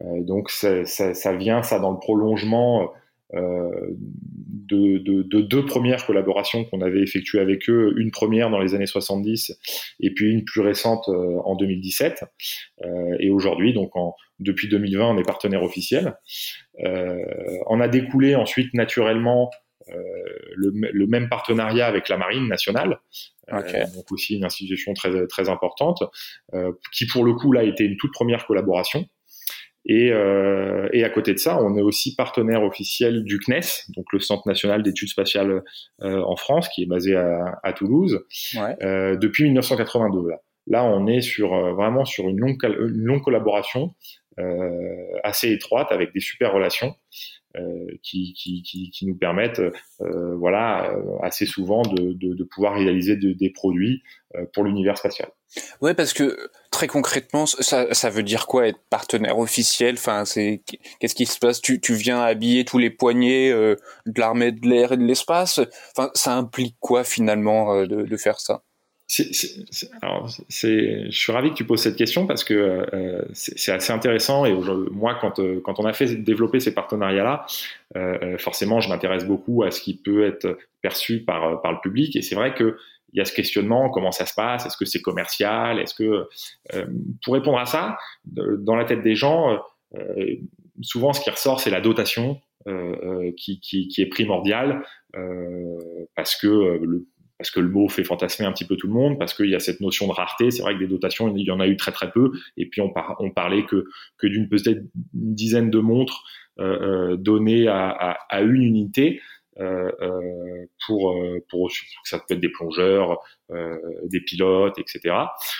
[0.00, 2.86] donc, ça, ça, ça, vient, ça, dans le prolongement euh,
[3.34, 8.74] de, de, de, deux premières collaborations qu'on avait effectuées avec eux, une première dans les
[8.74, 9.58] années 70
[10.00, 12.24] et puis une plus récente euh, en 2017.
[12.84, 16.14] Euh, et aujourd'hui, donc en, depuis 2020, on est partenaire officiel.
[16.78, 19.50] on a découlé ensuite naturellement
[20.54, 23.00] le, le, même partenariat avec la Marine nationale,
[23.50, 26.02] donc aussi une institution très très importante,
[26.92, 29.06] qui pour le coup là était une toute première collaboration.
[29.84, 34.06] Et, euh, et, à côté de ça, on est aussi partenaire officiel du CNES, donc
[34.12, 35.62] le Centre national d'études spatiales
[36.02, 38.76] euh, en France, qui est basé à, à Toulouse, ouais.
[38.82, 40.28] euh, depuis 1982.
[40.28, 40.36] Là.
[40.68, 43.92] là, on est sur euh, vraiment sur une longue, une longue collaboration
[44.38, 44.78] euh,
[45.24, 46.94] assez étroite avec des super relations.
[47.56, 49.60] Euh, qui, qui, qui, nous permettent,
[50.00, 54.02] euh, voilà, assez souvent de, de, pouvoir réaliser de, des produits
[54.54, 55.28] pour l'univers spatial.
[55.80, 59.94] Ouais, parce que très concrètement, ça, ça veut dire quoi être partenaire officiel?
[59.94, 61.60] Enfin, qu'est-ce qui se passe?
[61.60, 65.60] Tu, tu viens habiller tous les poignets euh, de l'armée de l'air et de l'espace?
[65.96, 68.62] Enfin, ça implique quoi finalement euh, de, faire ça?
[69.12, 74.54] Je suis ravi que tu poses cette question parce que euh, c'est, assez intéressant et
[74.90, 77.46] moi, quand, euh, quand on a fait développer ces partenariats-là,
[77.96, 82.22] euh, forcément, je m'intéresse beaucoup à ce qui peut être perçu par, le public et
[82.22, 82.76] c'est vrai que
[83.14, 86.26] il y a ce questionnement, comment ça se passe, est-ce que c'est commercial, est-ce que
[87.22, 89.60] pour répondre à ça, dans la tête des gens,
[90.80, 92.40] souvent ce qui ressort c'est la dotation
[93.36, 94.82] qui, qui, qui, est primordiale
[96.16, 97.06] parce que le
[97.42, 99.56] parce que le mot fait fantasmer un petit peu tout le monde, parce qu'il y
[99.56, 100.52] a cette notion de rareté.
[100.52, 102.80] C'est vrai que des dotations, il y en a eu très très peu, et puis
[102.80, 106.22] on, par, on parlait que, que d'une peut-être une dizaine de montres
[106.60, 109.20] euh, données à, à, à, une unité.
[109.60, 111.70] Euh, euh, pour, euh, pour,
[112.04, 113.20] ça peut être des plongeurs,
[114.04, 115.14] des pilotes, etc.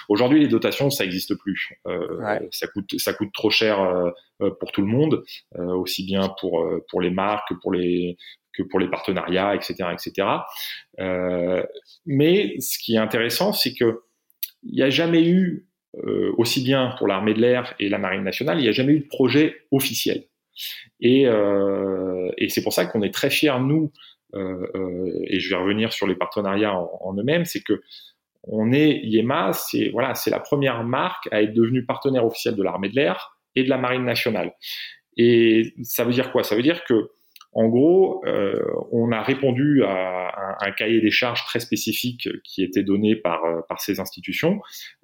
[0.09, 1.75] Aujourd'hui, les dotations, ça n'existe plus.
[1.85, 2.49] Ouais.
[2.51, 3.77] Ça coûte, ça coûte trop cher
[4.39, 5.23] pour tout le monde,
[5.59, 8.17] aussi bien pour pour les marques que pour les
[8.57, 10.29] que pour les partenariats, etc., etc.
[12.07, 14.03] mais ce qui est intéressant, c'est que
[14.65, 15.67] il n'y a jamais eu
[16.39, 19.01] aussi bien pour l'armée de l'air et la marine nationale, il n'y a jamais eu
[19.01, 20.25] de projet officiel.
[21.01, 23.93] Et, euh, et c'est pour ça qu'on est très fiers, nous,
[24.35, 27.83] euh, euh, et je vais revenir sur les partenariats en, en eux-mêmes, c'est que
[28.45, 32.63] on est Yema, c'est voilà, c'est la première marque à être devenue partenaire officiel de
[32.63, 34.55] l'armée de l'air et de la marine nationale.
[35.17, 36.43] Et ça veut dire quoi?
[36.43, 37.11] Ça veut dire que
[37.53, 38.63] en gros, euh,
[38.93, 43.43] on a répondu à un, un, cahier des charges très spécifique qui était donné par,
[43.69, 44.61] par ces institutions,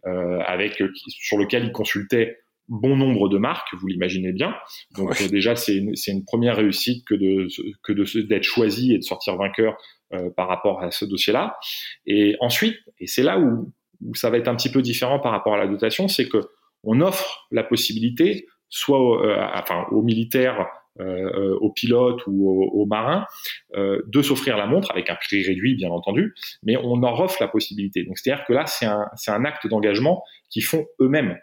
[0.07, 4.55] euh, avec sur lequel ils consultaient bon nombre de marques, vous l'imaginez bien.
[4.97, 5.29] Donc ouais.
[5.29, 7.49] déjà, c'est une, une, première réussite que de
[7.83, 9.77] que de d'être choisi et de sortir vainqueur
[10.13, 11.59] euh, par rapport à ce dossier-là.
[12.07, 15.33] Et ensuite, et c'est là où, où, ça va être un petit peu différent par
[15.33, 16.39] rapport à la dotation, c'est que
[16.85, 20.67] on offre la possibilité, soit euh, enfin aux militaires,
[21.01, 23.27] euh, aux pilotes ou aux, aux marins,
[23.75, 27.37] euh, de s'offrir la montre avec un prix réduit, bien entendu, mais on en offre
[27.41, 28.05] la possibilité.
[28.05, 31.37] Donc c'est-à-dire que là, c'est un, un acte d'engagement qu'ils font eux-mêmes.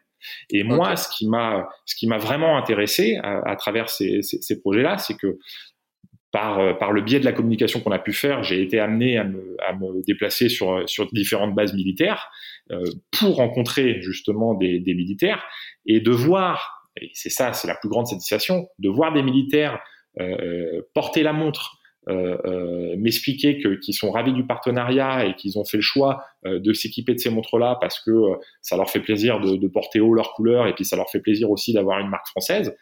[0.50, 4.42] Et moi, ce qui m'a, ce qui m'a vraiment intéressé à, à travers ces, ces,
[4.42, 5.38] ces projets-là, c'est que
[6.32, 9.24] par, par le biais de la communication qu'on a pu faire, j'ai été amené à
[9.24, 12.30] me, à me déplacer sur, sur différentes bases militaires
[13.12, 15.46] pour rencontrer justement des, des militaires
[15.86, 19.80] et de voir, et c'est ça, c'est la plus grande satisfaction, de voir des militaires
[20.94, 21.78] porter la montre,
[22.08, 26.24] euh, euh, m'expliquer que qu'ils sont ravis du partenariat et qu'ils ont fait le choix
[26.46, 28.12] euh, de s'équiper de ces montres-là parce que
[28.62, 31.20] ça leur fait plaisir de, de, porter haut leurs couleurs et puis ça leur fait
[31.20, 32.76] plaisir aussi d'avoir une marque française.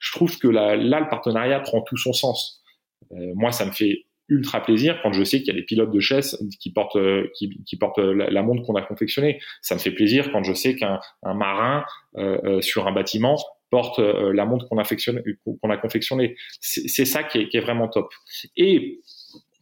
[0.00, 2.64] Je trouve que là, là, le partenariat prend tout son sens.
[3.12, 6.00] moi, ça me fait ultra plaisir quand je sais qu'il y a des pilotes de
[6.00, 6.98] chaise qui portent
[7.34, 9.40] qui, qui portent la, montre qu'on a confectionnée.
[9.60, 11.84] Ça me fait plaisir quand je sais qu'un marin
[12.16, 13.36] euh, sur un bâtiment
[13.74, 16.36] porte euh, la montre qu'on a, qu'on a confectionnée.
[16.60, 18.08] C'est ça qui est, qui est, vraiment top.
[18.56, 19.00] Et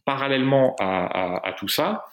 [0.05, 2.05] parallèlement à, à, tout ça,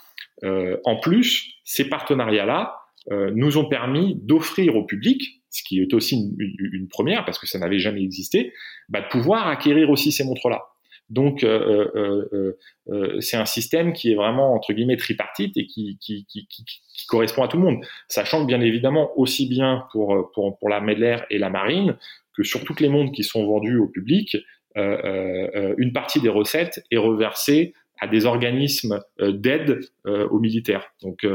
[0.42, 2.74] euh, en plus, ces partenariats-là
[3.10, 6.36] euh, nous ont permis d'offrir au public, ce qui est aussi une,
[6.72, 8.54] une, première parce que ça n'avait jamais existé,
[8.88, 10.62] bah, de pouvoir acquérir aussi ces montres-là.
[11.10, 12.56] Donc, euh, euh,
[12.88, 17.06] euh, c'est un système qui est vraiment entre guillemets tripartite et qui, qui, qui, qui,
[17.08, 20.94] correspond à tout le monde, sachant que bien évidemment aussi bien pour pour, pour l'armée
[20.94, 21.96] de l'air et la marine
[22.36, 24.36] que sur toutes les montres qui sont vendues au public,
[24.76, 30.92] une partie des recettes est reversée à des organismes d'aide aux militaires.
[31.02, 31.26] Donc,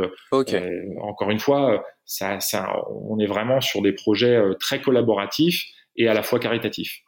[1.02, 5.66] encore une fois, ça, ça, on est vraiment sur des projets très collaboratifs
[5.98, 7.05] et à la fois caritatifs.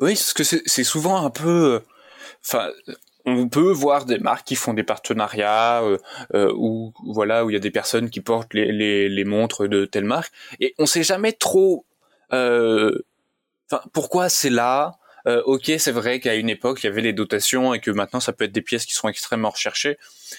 [0.00, 1.80] Oui, parce que c'est souvent un peu, euh,
[2.44, 2.70] enfin,
[3.24, 5.98] on peut voir des marques qui font des partenariats euh,
[6.34, 9.84] euh, où voilà où il y a des personnes qui portent les, les, montres de
[9.84, 11.84] telle marque et on sait jamais trop
[12.32, 13.04] euh,
[13.92, 14.96] pourquoi c'est là.
[15.26, 18.20] Euh, ok c'est vrai qu'à une époque il y avait les dotations et que maintenant
[18.20, 19.98] ça peut être des pièces qui sont extrêmement recherchées.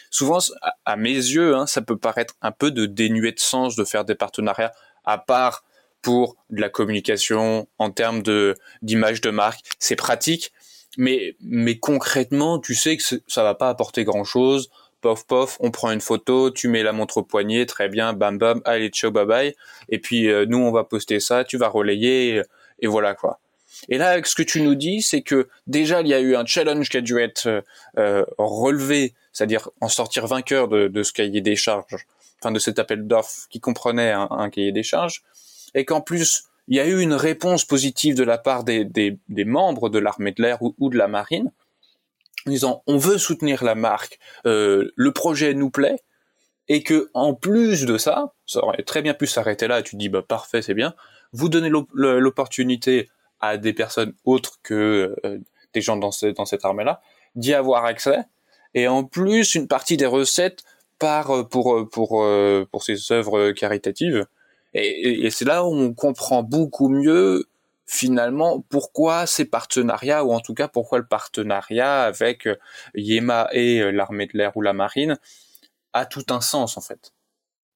[0.10, 0.40] Souvent
[0.86, 4.06] à, mes yeux hein, ça peut paraître un peu de dénué de sens de faire
[4.06, 4.72] des partenariats
[5.06, 5.64] à part
[6.02, 9.62] pour de la communication en termes de d'image de marque.
[9.80, 10.52] C'est pratique,
[10.98, 14.70] mais mais concrètement, tu sais que ça va pas apporter grand chose.
[15.02, 18.38] Pof pof, on prend une photo, tu mets la montre au poignet, très bien, bam
[18.38, 19.56] bam, allez ciao bye bye.
[19.90, 22.44] Et puis euh, nous on va poster ça, tu vas relayer
[22.80, 23.40] et, voilà quoi.
[23.90, 26.46] Et là, ce que tu nous dis, c'est que déjà il y a eu un
[26.46, 27.64] challenge qui a dû être
[27.98, 32.06] euh, relevé, c'est-à-dire en sortir vainqueur de, de, ce cahier des charges,
[32.40, 35.24] enfin de cet appel d'offres qui comprenait un, un cahier des charges
[35.74, 39.90] et qu'en plus il y a eu une réponse positive de la part des, membres
[39.90, 41.52] de l'armée de l'air ou, de la marine,
[42.48, 46.00] en disant on veut soutenir la marque, euh, le projet nous plaît,
[46.70, 49.92] et que en plus de ça, ça aurait très bien pu s'arrêter là, et tu
[49.92, 50.94] te dis bah parfait c'est bien,
[51.34, 53.10] vous donnez l'opportunité
[53.42, 55.40] à des personnes autres que euh,
[55.74, 57.02] des gens dans, ce, dans cette armée-là
[57.36, 58.20] d'y avoir accès,
[58.76, 60.64] et en plus une partie des recettes
[61.00, 62.26] part euh, pour pour
[62.72, 64.26] pour ces œuvres caritatives
[64.74, 67.46] et, c'est là où on comprend beaucoup mieux
[67.86, 72.56] finalement pourquoi ces partenariats, ou en tout cas pourquoi le partenariat avec euh,
[72.96, 75.18] Yema et euh, l'armée de l'air ou la marine
[75.92, 77.12] a tout un sens en fait.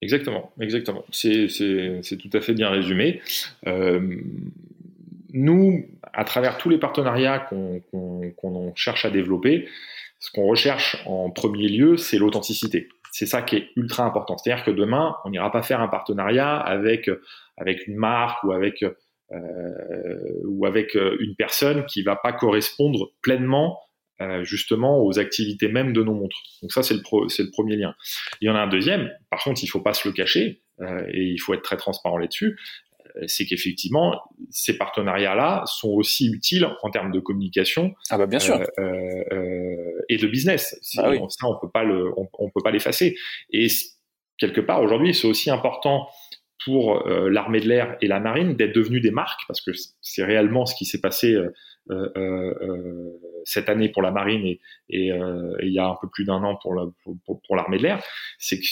[0.02, 1.04] Exactement, exactement.
[1.12, 1.48] C'est
[2.18, 3.22] tout à fait bien résumé.
[3.68, 4.22] Euh,
[5.34, 9.68] nous, à travers tous les partenariats qu'on cherche à développer,
[10.20, 14.38] ce qu'on recherche en premier lieu, c'est l'authenticité c'est ça qui est ultra important.
[14.38, 17.10] C'est-à-dire que demain, on n'ira pas faire un partenariat avec
[17.58, 18.84] avec une marque ou avec
[19.32, 23.80] euh, ou avec euh, une personne qui va pas correspondre pleinement
[24.22, 26.38] euh, justement aux activités même de nos montres.
[26.62, 27.96] Donc ça, c'est le, le premier lien.
[28.42, 30.62] Il y en a un deuxième, par contre, il faut pas se le cacher,
[31.08, 32.60] et il faut être très transparent là-dessus,
[33.28, 37.94] c'est qu'effectivement, ces partenariats-là sont aussi utiles en termes de communication.
[38.10, 38.56] Ah bah bien sûr.
[38.56, 40.78] Euh, euh, et de business.
[40.98, 43.16] Ah ça, on peut pas le, on, peut pas l'effacer.
[43.52, 43.68] Et
[44.38, 46.08] quelque part, aujourd'hui, c'est aussi important
[46.66, 50.24] pour euh, l'armée de l'air et la marine d'être devenus des marques, parce que c'est
[50.24, 51.36] réellement ce qui s'est passé
[53.44, 55.12] cette année pour la marine et, et,
[55.62, 58.04] il y a un peu plus d'un an pour l'armée pour, pour, de l'air,
[58.40, 58.66] c'est que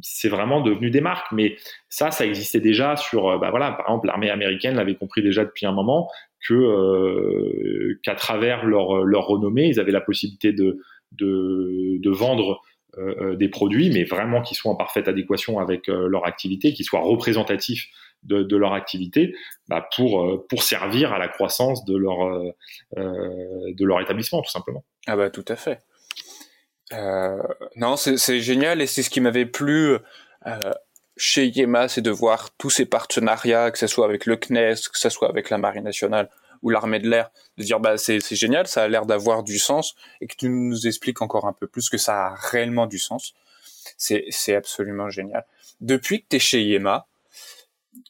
[0.00, 1.32] c'est vraiment devenu des marques.
[1.32, 1.56] Mais
[1.88, 5.44] ça, ça existait déjà sur, euh, bah voilà, par exemple, l'armée américaine l'avait compris déjà
[5.44, 6.10] depuis un moment
[6.46, 10.80] que euh, qu'à travers leur, leur renommée, ils avaient la possibilité de
[11.12, 12.60] de, de vendre
[12.98, 17.00] euh, des produits, mais vraiment qui soient en parfaite adéquation avec leur activité, qui soient
[17.00, 17.86] représentatifs
[18.24, 19.34] de, de leur activité,
[19.68, 22.18] bah pour pour servir à la croissance de leur
[22.96, 24.84] de leur établissement, tout simplement.
[25.06, 25.78] Ah bah tout à fait.
[26.92, 27.42] Euh,
[27.76, 29.96] non, c'est génial et c'est ce qui m'avait plu
[30.46, 30.72] euh,
[31.16, 34.98] chez Yema, c'est de voir tous ces partenariats, que ce soit avec le CNES, que
[34.98, 36.30] ce soit avec la Marine nationale
[36.62, 39.94] ou l'armée de l'air, de dire bah c'est génial, ça a l'air d'avoir du sens
[40.20, 43.34] et que tu nous expliques encore un peu plus que ça a réellement du sens.
[43.96, 45.44] C'est absolument génial.
[45.80, 47.06] Depuis que tu es chez Yema,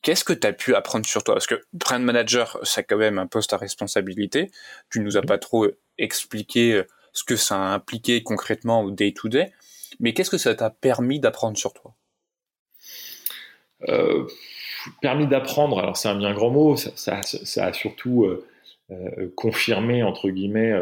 [0.03, 1.35] qu'est-ce que tu as pu apprendre sur toi?
[1.35, 4.51] Parce que brand manager, c'est quand même un poste à responsabilité.
[4.91, 5.67] Tu nous as pas trop
[5.99, 9.53] expliqué ce que ça a impliqué concrètement au day-to-day.
[10.01, 11.95] Mais qu'est-ce que ça t'a permis d'apprendre sur toi?
[13.89, 14.27] Euh,
[15.03, 17.21] Permis d'apprendre, alors c'est un bien grand mot, ça,
[17.57, 18.47] a surtout euh,
[18.91, 20.73] euh, confirmé, entre guillemets,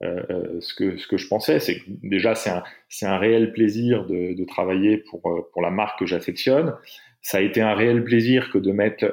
[0.00, 1.60] ce, que, ce que je pensais.
[1.60, 2.62] C'est déjà, c'est un,
[3.02, 5.20] un, réel plaisir de, de, travailler pour,
[5.52, 6.74] pour la marque que j'affectionne.
[7.22, 9.04] Ça a été un réel plaisir que de mettre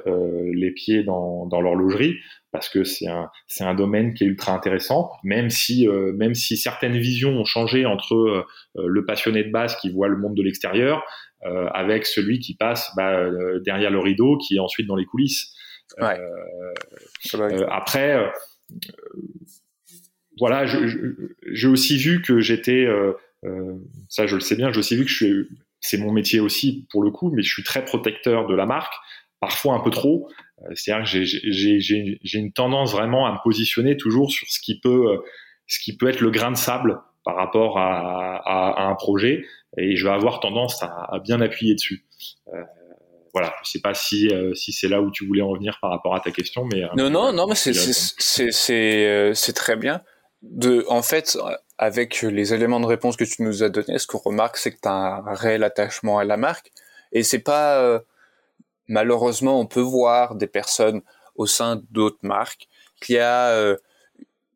[0.54, 2.16] les pieds dans, dans l'horlogerie
[2.52, 6.34] parce que c'est un, c'est un domaine qui est ultra intéressant, même si, euh, même
[6.34, 10.36] si certaines visions ont changé entre euh, le passionné de base qui voit le monde
[10.36, 11.04] de l'extérieur
[11.46, 13.30] euh, avec celui qui passe bah,
[13.64, 15.54] derrière le rideau, qui est ensuite dans les coulisses.
[16.02, 16.20] Ouais.
[17.70, 18.30] après,
[20.40, 22.88] voilà, j'ai aussi vu que j'étais,
[24.10, 25.48] ça je le sais bien, j'ai aussi vu que je suis,
[25.80, 28.94] c'est mon métier aussi pour le coup, mais je suis très protecteur de la marque,
[29.40, 30.30] parfois un peu trop.
[30.64, 35.12] Euh, c'est-à-dire que j'ai une tendance vraiment à me positionner toujours sur ce qui peut,
[35.12, 35.18] euh,
[35.68, 39.46] ce qui peut être le grain de sable par rapport à, à, à un projet,
[39.78, 42.06] et je vais avoir tendance à, à bien appuyer dessus.
[42.54, 42.64] Euh,
[43.34, 45.92] voilà, je sais pas si euh, si c'est là où tu voulais en venir par
[45.92, 48.52] rapport à ta question, mais non non non, mais c'est c'est
[49.34, 50.02] c'est très bien.
[50.42, 51.38] De en fait,
[51.78, 54.80] avec les éléments de réponse que tu nous as donnés, ce qu'on remarque, c'est que
[54.82, 56.72] tu as un réel attachement à la marque,
[57.12, 58.02] et c'est pas
[58.88, 61.02] malheureusement, on peut voir des personnes
[61.36, 62.68] au sein d'autres marques
[63.02, 63.78] qui a euh,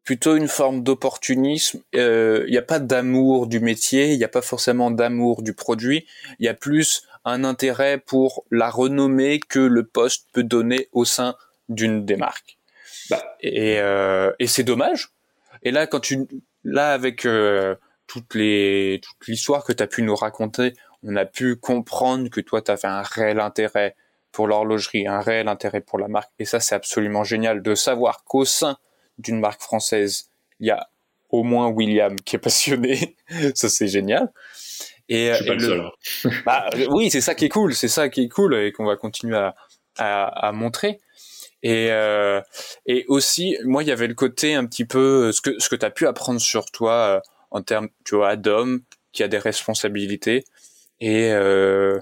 [0.03, 1.81] plutôt une forme d'opportunisme.
[1.95, 5.53] Euh, il n'y a pas d'amour du métier, il n'y a pas forcément d'amour du
[5.53, 6.07] produit.
[6.39, 11.05] Il y a plus un intérêt pour la renommée que le poste peut donner au
[11.05, 11.35] sein
[11.69, 12.57] d'une des marques.
[13.09, 13.21] Bah.
[13.45, 15.09] Euh, et c'est dommage.
[15.63, 16.27] Et là, quand tu,
[16.63, 17.27] là avec
[18.07, 22.41] toutes les, toute l'histoire que tu as pu nous raconter, on a pu comprendre que
[22.41, 23.95] toi, tu avais un réel intérêt
[24.31, 26.31] pour l'horlogerie, un réel intérêt pour la marque.
[26.39, 28.77] Et ça, c'est absolument génial de savoir qu'au sein
[29.17, 30.89] d'une marque française, il y a
[31.29, 33.15] au moins William qui est passionné.
[33.55, 34.31] ça, c'est génial.
[35.09, 35.81] Et, Je suis pas le, seul.
[35.81, 36.29] Hein.
[36.45, 37.73] bah, oui, c'est ça qui est cool.
[37.73, 39.55] C'est ça qui est cool et qu'on va continuer à,
[39.97, 40.99] à, à montrer.
[41.63, 42.41] Et, euh,
[42.85, 45.75] et aussi, moi, il y avait le côté un petit peu ce que ce que
[45.75, 47.19] tu as pu apprendre sur toi euh,
[47.51, 50.43] en termes, tu vois, d'homme qui a des responsabilités.
[50.99, 51.99] Et euh,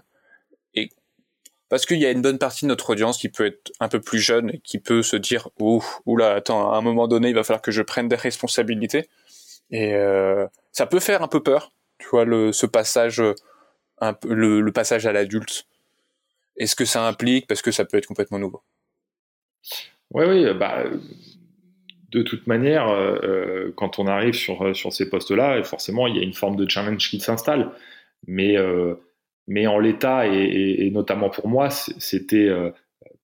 [1.70, 4.02] parce qu'il y a une bonne partie de notre audience qui peut être un peu
[4.02, 7.36] plus jeune et qui peut se dire ouh oula attends à un moment donné il
[7.36, 9.08] va falloir que je prenne des responsabilités.
[9.72, 13.22] Et euh, ça peut faire un peu peur tu vois le ce passage
[14.02, 15.68] un peu le, le passage à l'adulte.
[16.58, 17.48] Est-ce que ça implique?
[17.48, 18.64] Parce que ça peut être complètement nouveau
[20.12, 20.86] oui oui bah
[22.12, 26.16] de toute manière euh, euh, quand on arrive sur sur ces postes là forcément il
[26.16, 27.72] y a une forme de challenge qui s'installe.
[28.28, 28.96] Mais euh,
[29.68, 32.72] en l'état, et, notamment pour moi, c'était euh,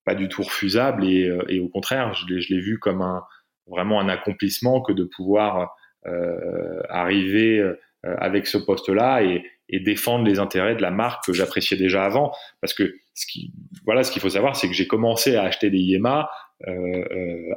[0.06, 3.24] pas du tout refusable, et, euh, au contraire, je l'ai vu comme un,
[3.68, 7.64] vraiment un accomplissement que de pouvoir euh, arriver
[8.04, 12.32] avec ce poste-là et, défendre les intérêts de la marque que j'appréciais déjà avant.
[12.62, 13.54] Parce que ce qui,
[13.86, 16.30] voilà, ce qu'il faut savoir, c'est que j'ai commencé à acheter des IMA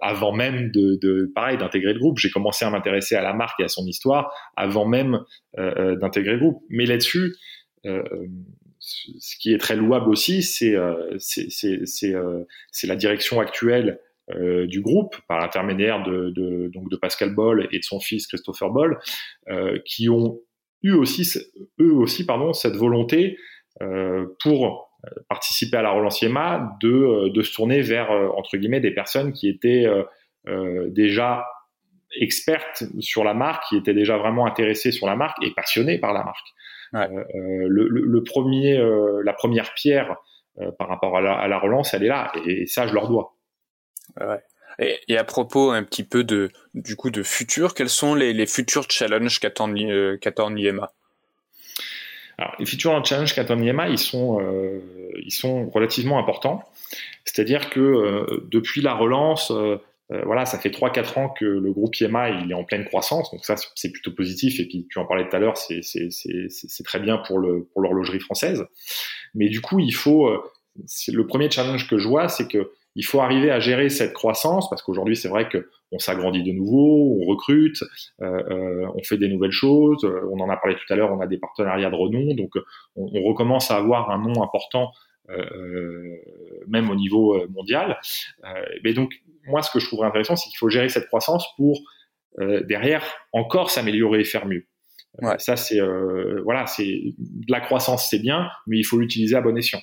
[0.03, 2.19] avant même de, pareil d'intégrer le groupe.
[2.19, 5.21] J'ai commencé à m'intéresser à la marque et à son histoire avant même
[5.57, 6.63] d'intégrer le groupe.
[6.69, 7.35] Mais là-dessus,
[8.81, 11.19] ce qui est très louable aussi, c'est euh,
[12.05, 12.45] euh,
[12.85, 17.79] la direction actuelle euh, du groupe par l'intermédiaire de, de, donc de Pascal Boll et
[17.79, 18.99] de son fils Christopher Boll,
[19.85, 20.41] qui ont
[20.83, 21.39] eu aussi,
[21.81, 23.37] eux aussi, pardon, cette volonté
[24.41, 24.91] pour
[25.29, 29.49] participer à la relance IEMA de, de se tourner vers entre guillemets des personnes qui
[29.49, 29.87] étaient
[30.89, 31.47] déjà
[32.17, 36.13] expertes sur la marque, qui étaient déjà vraiment intéressées sur la marque et passionnées par
[36.13, 36.47] la marque.
[36.95, 40.17] Euh, euh, le, premier, euh, la première pierre
[40.79, 43.37] par rapport à la, relance, elle est là, et, ça, je leur dois.
[44.81, 48.87] Et, à propos un petit peu de du coup de futur, quels sont les, futurs
[48.89, 50.93] challenges qu'attend l'IMA
[52.39, 54.39] Alors, les futurs challenges qu'attend l'IMA, ils sont
[55.25, 56.63] ils sont relativement importants.
[57.25, 59.53] C'est-à-dire que depuis la relance,
[60.11, 63.31] euh, voilà, ça fait 3-4 ans que le groupe IMA il est en pleine croissance,
[63.31, 64.59] donc ça c'est plutôt positif.
[64.59, 68.21] Et puis tu en parlais tout à l'heure, c'est très bien pour le pour l'horlogerie
[68.21, 68.65] française.
[69.35, 70.43] Mais du coup, il faut euh,
[71.09, 74.69] le premier challenge que je vois, c'est que il faut arriver à gérer cette croissance
[74.69, 77.83] parce qu'aujourd'hui c'est vrai que on s'agrandit de nouveau, on recrute,
[78.21, 80.05] euh, euh, on fait des nouvelles choses.
[80.31, 82.51] On en a parlé tout à l'heure, on a des partenariats de renom, donc
[82.97, 84.93] on, on recommence à avoir un nom important
[85.31, 86.17] euh,
[86.67, 87.99] même au niveau mondial.
[88.85, 89.15] mais donc
[89.49, 91.81] moi, ce que je trouverais intéressant, c'est qu'il faut gérer cette croissance pour
[92.41, 94.67] euh, derrière encore s'améliorer et faire mieux.
[95.23, 99.35] Euh, ça, c'est euh, voilà, c'est de la croissance, c'est bien, mais il faut l'utiliser
[99.35, 99.81] à bon escient.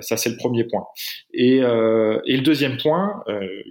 [0.00, 0.86] Ça, c'est le premier point.
[1.32, 3.22] Et, et le deuxième point,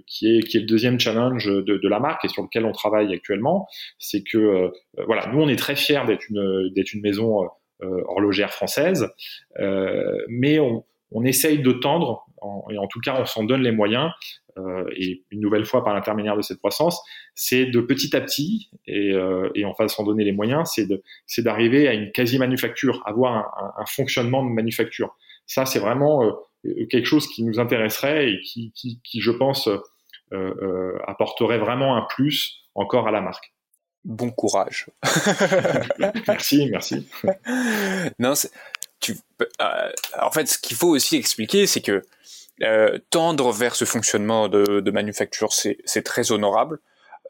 [0.06, 3.12] qui, est, qui est le deuxième challenge de, la marque et sur lequel on travaille
[3.12, 3.66] actuellement,
[3.98, 4.70] c'est que
[5.06, 7.48] voilà, nous, on est très fiers d'être une, maison
[7.80, 9.08] horlogère française,
[10.28, 10.84] mais on,
[11.24, 12.26] essaye de tendre,
[12.70, 14.10] et en tout cas on s'en donne les moyens,
[14.58, 17.02] euh, et une nouvelle fois par l'intermédiaire de cette croissance,
[17.34, 20.70] c'est de petit à petit, et, euh, on va s'en donner les moyens,
[21.26, 25.16] c'est d'arriver à une quasi-manufacture, avoir un, fonctionnement de manufacture.
[25.46, 29.68] Ça, c'est vraiment euh, quelque chose qui nous intéresserait et qui, qui, qui je pense,
[29.68, 29.78] euh,
[30.32, 33.52] euh, apporterait vraiment un plus encore à la marque.
[34.04, 34.86] Bon courage.
[36.28, 37.08] merci, merci.
[38.18, 38.34] non,
[39.00, 39.16] tu,
[39.60, 39.90] euh,
[40.20, 42.02] en fait, ce qu'il faut aussi expliquer, c'est que
[42.62, 46.80] euh, tendre vers ce fonctionnement de, de manufacture, c'est très honorable.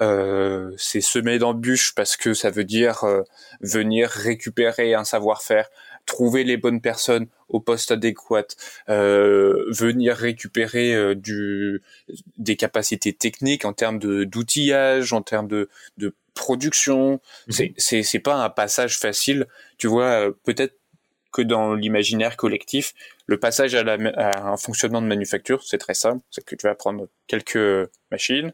[0.02, 3.22] Euh, c'est semer d'embûches parce que ça veut dire euh,
[3.60, 5.68] venir récupérer un savoir-faire,
[6.06, 8.46] trouver les bonnes personnes au poste adéquat,
[8.88, 11.82] euh, venir récupérer euh, du,
[12.38, 17.20] des capacités techniques en termes d'outillage, en termes de, de production.
[17.48, 17.68] Mhm.
[17.76, 19.46] C'est c'est pas un passage facile.
[19.78, 20.74] Tu vois, peut-être
[21.34, 22.94] que dans l'imaginaire collectif.
[23.26, 26.22] Le passage à, la, à, un fonctionnement de manufacture, c'est très simple.
[26.30, 28.52] C'est que tu vas prendre quelques machines,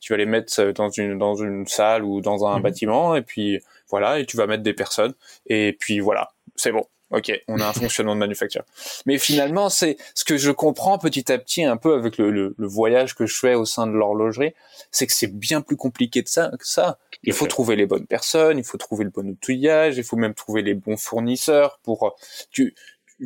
[0.00, 2.62] tu vas les mettre dans une, dans une salle ou dans un mhm.
[2.62, 5.12] bâtiment, et puis voilà, et tu vas mettre des personnes,
[5.46, 6.86] et puis voilà, c'est bon.
[7.12, 8.64] Ok, on a un fonctionnement de manufacture.
[9.04, 12.54] Mais finalement, c'est ce que je comprends petit à petit un peu avec le, le,
[12.56, 14.54] le voyage que je fais au sein de l'horlogerie,
[14.90, 16.98] c'est que c'est bien plus compliqué de ça que ça.
[17.22, 20.34] Il faut trouver les bonnes personnes, il faut trouver le bon outillage, il faut même
[20.34, 22.16] trouver les bons fournisseurs pour
[22.50, 22.74] tu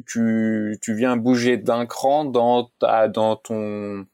[0.07, 4.05] tu tu viens bouger d'un cran dans ta dans ton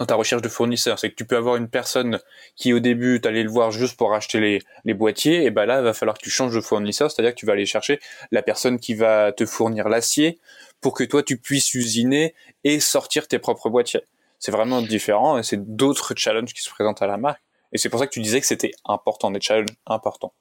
[0.00, 0.98] dans ta recherche de fournisseurs.
[0.98, 2.18] C'est que tu peux avoir une personne
[2.56, 5.78] qui au début t'allais le voir juste pour acheter les, les boîtiers, et ben là
[5.80, 8.00] il va falloir que tu changes de fournisseur, c'est-à-dire que tu vas aller chercher
[8.32, 10.40] la personne qui va te fournir l'acier
[10.80, 12.34] pour que toi tu puisses usiner
[12.64, 14.00] et sortir tes propres boîtiers.
[14.38, 17.42] C'est vraiment différent et c'est d'autres challenges qui se présentent à la marque.
[17.72, 20.32] Et c'est pour ça que tu disais que c'était important, des challenges importants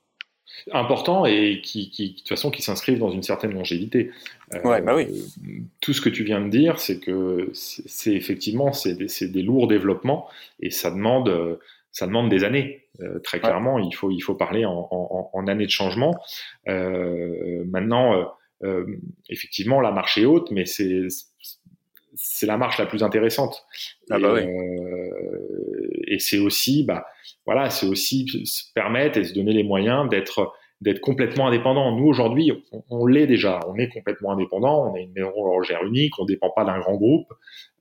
[0.72, 4.12] important et qui, qui, de toute façon, qui s'inscrivent dans une certaine longévité.
[4.54, 5.08] Euh, bah oui.
[5.82, 9.68] Tout ce que tu viens de dire, c'est que c'est effectivement c'est des, des, lourds
[9.68, 10.28] développements
[10.60, 11.60] et ça demande
[11.92, 12.86] ça demande des années.
[13.02, 16.16] Euh, très clairement, il faut il faut parler en, en, en années de changement.
[16.68, 18.34] Euh, maintenant,
[19.30, 21.08] effectivement, la marche est haute, mais c'est
[22.22, 23.66] c'est la marche la plus intéressante.
[24.10, 24.42] Ah bah oui.
[26.08, 27.06] et c'est aussi bah
[27.46, 31.96] voilà, c'est aussi se permettre et se donner les moyens d'être d'être complètement indépendant.
[31.96, 32.52] Nous aujourd'hui,
[32.90, 36.50] on, l'est déjà, on est complètement indépendant, on est une maison horlogère unique, on dépend
[36.52, 37.28] pas d'un grand groupe,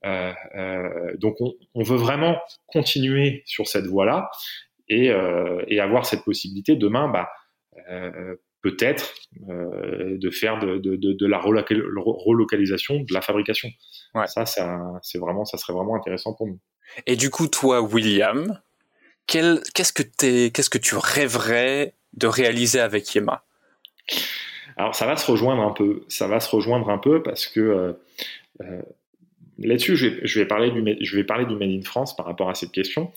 [0.05, 2.37] euh, euh, donc on, on, veut vraiment
[2.67, 4.29] continuer sur cette voie-là
[4.89, 7.29] et, euh, et, avoir cette possibilité demain, bah,
[7.89, 9.13] euh, peut-être
[9.49, 13.69] euh, de faire de, de, de, de, la relocalisation de la fabrication.
[14.15, 14.27] Ouais.
[14.27, 16.59] Ça, ça c'est vraiment, ça serait vraiment intéressant pour nous.
[17.05, 18.59] Et du coup, toi, William,
[19.27, 20.03] qu'est-ce que
[20.49, 23.43] qu'est-ce que tu rêverais de réaliser avec Yema?
[24.77, 27.59] Alors ça va se rejoindre un peu, ça va se rejoindre un peu parce que
[27.59, 27.93] euh,
[28.61, 28.81] euh,
[29.67, 32.25] là-dessus, je vais, je vais, parler du, je vais parler du Made in France par
[32.25, 33.11] rapport à cette question,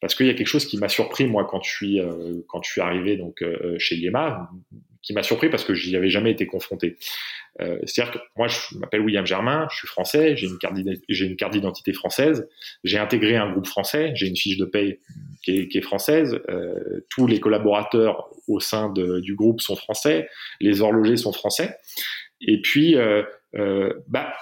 [0.00, 2.62] parce qu'il y a quelque chose qui m'a surpris moi quand je suis euh, quand
[2.62, 4.50] je suis arrivé donc euh, chez Yema,
[5.06, 6.96] qui m'a surpris parce que j'y avais jamais été confronté.
[7.60, 10.58] Euh, C'est-à-dire que moi, je m'appelle William Germain, je suis français, j'ai une
[11.36, 12.48] carte d'identité française,
[12.82, 14.98] j'ai intégré un groupe français, j'ai une fiche de paye
[15.42, 20.28] qui est, qui est française, euh, tous les collaborateurs au sein du groupe sont français,
[20.60, 21.76] les horlogers sont français,
[22.40, 23.22] et puis euh,
[23.54, 24.34] euh bah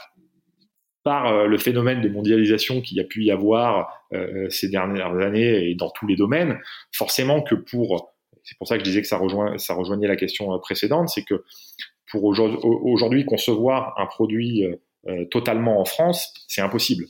[1.04, 5.16] par euh, le phénomène de mondialisation qu'il y a pu y avoir euh, ces dernières
[5.18, 6.58] années et dans tous les domaines,
[6.92, 10.16] forcément que pour c'est pour ça que je disais que ça, rejoint, ça rejoignait la
[10.16, 11.44] question euh, précédente, c'est que
[12.10, 14.64] pour aujourd'hui concevoir un produit
[15.08, 17.06] euh, totalement en France, c'est impossible.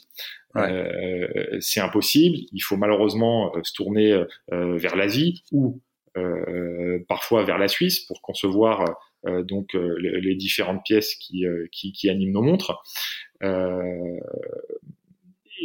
[0.54, 0.70] Ouais.
[0.70, 2.38] Euh, c'est impossible.
[2.52, 4.12] Il faut malheureusement se tourner
[4.52, 5.80] euh, vers l'Asie ou
[6.16, 8.84] euh, parfois vers la Suisse pour concevoir
[9.26, 12.82] donc les, les, différentes pièces qui, qui, qui, animent nos montres.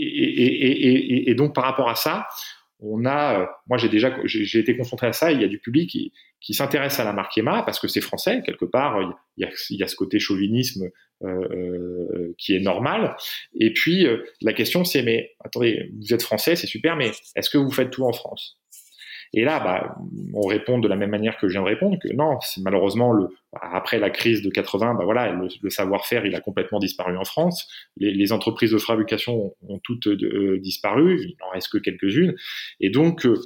[0.01, 2.27] Et, et, donc par rapport à ça,
[2.79, 5.31] on a, euh, moi j'ai déjà, j'ai été confronté à ça.
[5.31, 8.41] Il y a du public qui, s'intéresse à la marque Emma parce que c'est français
[8.45, 8.99] quelque part.
[9.37, 9.45] Il
[9.77, 10.89] y a, ce côté chauvinisme
[11.23, 13.17] euh, euh, qui est normal.
[13.59, 17.49] Et puis euh, la question c'est mais attendez, vous êtes français, c'est super, mais est-ce
[17.49, 18.58] que vous faites tout en France?
[19.33, 19.95] Et là, bah,
[20.33, 23.11] on répond de la même manière que je viens de répondre que non, c'est malheureusement
[23.11, 27.17] le après la crise de 80, bah voilà, le, le savoir-faire il a complètement disparu
[27.17, 27.67] en France.
[27.97, 32.35] Les, les entreprises de fabrication ont, ont toutes euh, disparu, il n'en reste que quelques-unes,
[32.79, 33.39] et donc euh,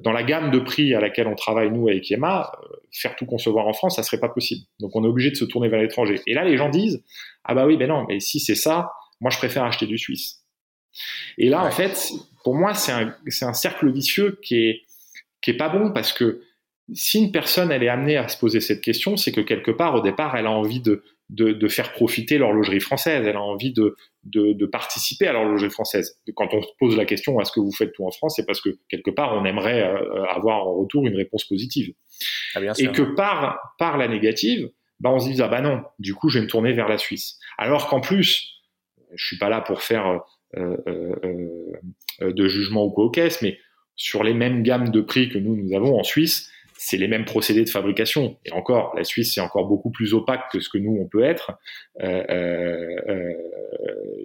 [0.00, 2.50] dans la gamme de prix à laquelle on travaille nous avec Yema,
[2.92, 4.62] faire tout concevoir en France, ça serait pas possible.
[4.80, 6.20] Donc on est obligé de se tourner vers l'étranger.
[6.26, 7.02] Et là, les gens disent
[7.44, 10.42] ah bah oui, ben non, mais si c'est ça, moi je préfère acheter du suisse.
[11.36, 12.10] Et là, en fait,
[12.44, 14.82] pour moi, c'est un, un cercle vicieux qui est
[15.40, 16.42] qui est pas bon parce que
[16.94, 19.94] si une personne elle est amenée à se poser cette question, c'est que quelque part
[19.94, 23.72] au départ elle a envie de, de, de faire profiter l'horlogerie française, elle a envie
[23.72, 26.18] de, de, de participer à l'horlogerie française.
[26.34, 28.60] Quand on se pose la question est-ce que vous faites tout en France, c'est parce
[28.60, 31.92] que quelque part on aimerait euh, avoir en retour une réponse positive.
[32.54, 34.70] Ah, Et que par, par la négative,
[35.00, 36.98] bah on se dit ah bah non, du coup je vais me tourner vers la
[36.98, 37.38] Suisse.
[37.58, 38.48] Alors qu'en plus,
[39.14, 40.20] je suis pas là pour faire
[40.56, 43.58] euh, euh, euh de jugement ou quoi aux caisses, mais
[43.98, 47.24] sur les mêmes gammes de prix que nous nous avons en Suisse, c'est les mêmes
[47.24, 48.38] procédés de fabrication.
[48.46, 51.24] Et encore, la Suisse, c'est encore beaucoup plus opaque que ce que nous, on peut
[51.24, 51.58] être.
[52.00, 53.32] Euh, euh, euh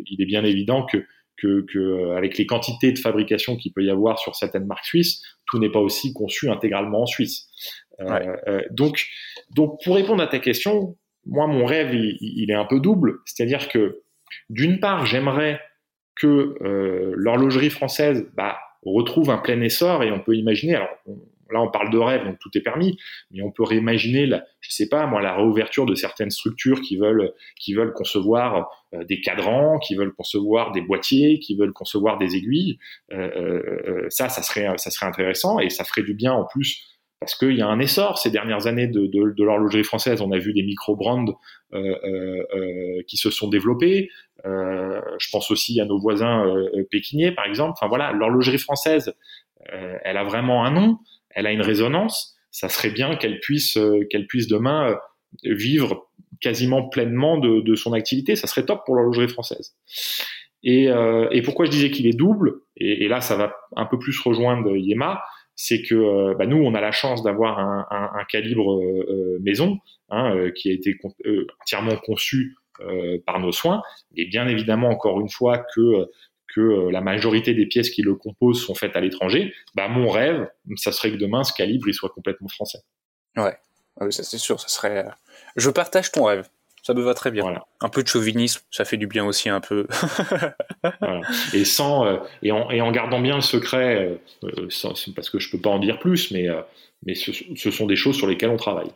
[0.05, 1.05] il est bien évident que,
[1.37, 5.23] que, que, avec les quantités de fabrication qu'il peut y avoir sur certaines marques suisses,
[5.47, 7.47] tout n'est pas aussi conçu intégralement en Suisse.
[8.01, 9.05] Euh, euh, donc,
[9.55, 10.95] donc, pour répondre à ta question,
[11.25, 13.19] moi, mon rêve, il, il est un peu double.
[13.25, 14.03] C'est-à-dire que,
[14.49, 15.59] d'une part, j'aimerais
[16.15, 16.55] que
[17.15, 20.89] l'horlogerie française bah, retrouve un plein essor et on peut imaginer, alors
[21.51, 22.97] là on parle de rêve, donc tout est permis,
[23.31, 26.97] mais on peut réimaginer, la, je sais pas moi, la réouverture de certaines structures qui
[26.97, 32.17] veulent, qui veulent concevoir euh, des cadrans, qui veulent concevoir des boîtiers, qui veulent concevoir
[32.17, 32.79] des aiguilles.
[33.11, 36.89] Euh, euh, ça, ça serait, ça serait intéressant et ça ferait du bien en plus
[37.19, 40.19] parce qu'il y a un essor ces dernières années de, de, de l'horlogerie française.
[40.19, 41.39] On a vu des micro-brands
[43.07, 44.09] qui se sont développés.
[44.43, 46.45] je pense aussi à nos voisins
[46.91, 47.73] pékiniers, par exemple.
[47.75, 49.13] Enfin voilà, l'horlogerie française,
[49.65, 50.99] elle a vraiment un nom
[51.33, 54.95] elle a une résonance, ça serait bien qu'elle puisse, euh, qu'elle puisse demain euh,
[55.43, 56.09] vivre
[56.41, 58.35] quasiment pleinement de, son activité.
[58.35, 59.75] Ça serait top pour l'horlogerie française.
[60.61, 63.97] Et, euh, et, pourquoi je disais qu'il est double, et, là ça va un peu
[63.99, 65.23] plus rejoindre Yema,
[65.55, 68.81] c'est que bah, nous on a la chance d'avoir un, calibre
[69.41, 69.77] maison
[70.09, 70.95] hein, qui a été
[71.61, 72.55] entièrement conçu
[73.25, 73.81] par nos soins,
[74.15, 76.07] et bien évidemment encore une fois que
[76.57, 80.47] euh, la majorité des pièces qui le composent sont faites à l'étranger, bah mon rêve,
[80.75, 82.79] ça serait que demain ce calibre il soit complètement français.
[83.35, 83.57] Ouais,
[83.99, 85.05] ah ça c'est sûr, ça serait.
[85.05, 85.11] Euh,
[85.55, 86.47] je partage ton rêve.
[86.83, 87.45] Ça me va très bien.
[87.81, 89.87] Un peu de chauvinisme, ça fait du bien aussi un peu.
[91.53, 94.19] Et sans euh, et, en, et en gardant bien le secret,
[95.15, 96.47] parce que je peux pas en dire plus, mais
[97.05, 98.91] mais ce, ce sont des choses sur lesquelles on travaille.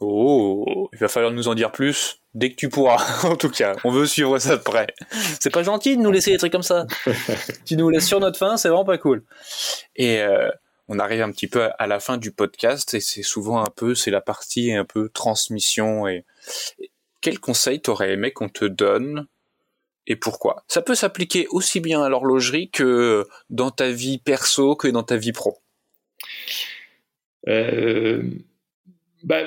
[0.00, 3.02] Oh, il va falloir nous en dire plus dès que tu pourras.
[3.24, 4.86] en tout cas, on veut suivre ça de près.
[5.40, 6.86] C'est pas gentil de nous laisser des trucs comme ça.
[7.64, 9.24] tu nous laisses sur notre fin, c'est vraiment pas cool.
[9.96, 10.50] Et euh,
[10.88, 13.94] on arrive un petit peu à la fin du podcast et c'est souvent un peu,
[13.94, 16.24] c'est la partie un peu transmission et,
[17.26, 19.26] quel conseil t'aurais aimé qu'on te donne
[20.06, 20.62] et pourquoi?
[20.68, 25.16] Ça peut s'appliquer aussi bien à l'horlogerie que dans ta vie perso que dans ta
[25.16, 25.58] vie pro.
[27.48, 28.22] Euh,
[29.24, 29.42] bah,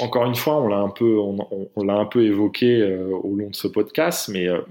[0.00, 3.50] encore une fois, on l'a un peu, on, l'a un peu évoqué euh, au long
[3.50, 4.62] de ce podcast, mais euh,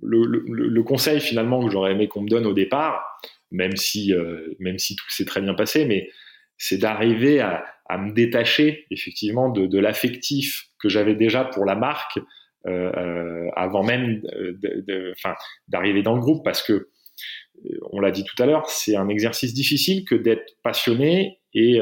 [0.00, 3.20] le, conseil finalement que j'aurais aimé qu'on me donne au départ,
[3.50, 4.14] même si,
[4.60, 6.08] même si tout s'est très bien passé, mais
[6.56, 7.64] c'est d'arriver à,
[7.98, 12.18] me détacher effectivement de, l'affectif que j'avais déjà pour la marque
[12.64, 14.22] avant même
[15.68, 16.88] d'arriver dans le groupe, parce que
[17.90, 21.80] on l'a dit tout à l'heure, c'est un exercice difficile que d'être passionné et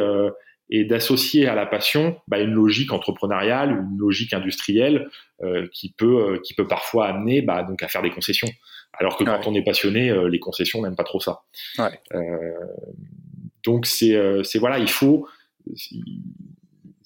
[0.71, 5.09] et d'associer à la passion bah, une logique entrepreneuriale, une logique industrielle
[5.43, 8.49] euh, qui peut euh, qui peut parfois amener bah, donc à faire des concessions.
[8.93, 11.41] Alors que quand on est passionné, euh, les concessions n'aiment pas trop ça.
[11.79, 12.01] Ouais.
[12.15, 12.39] Euh,
[13.65, 15.27] donc c'est c'est voilà, il faut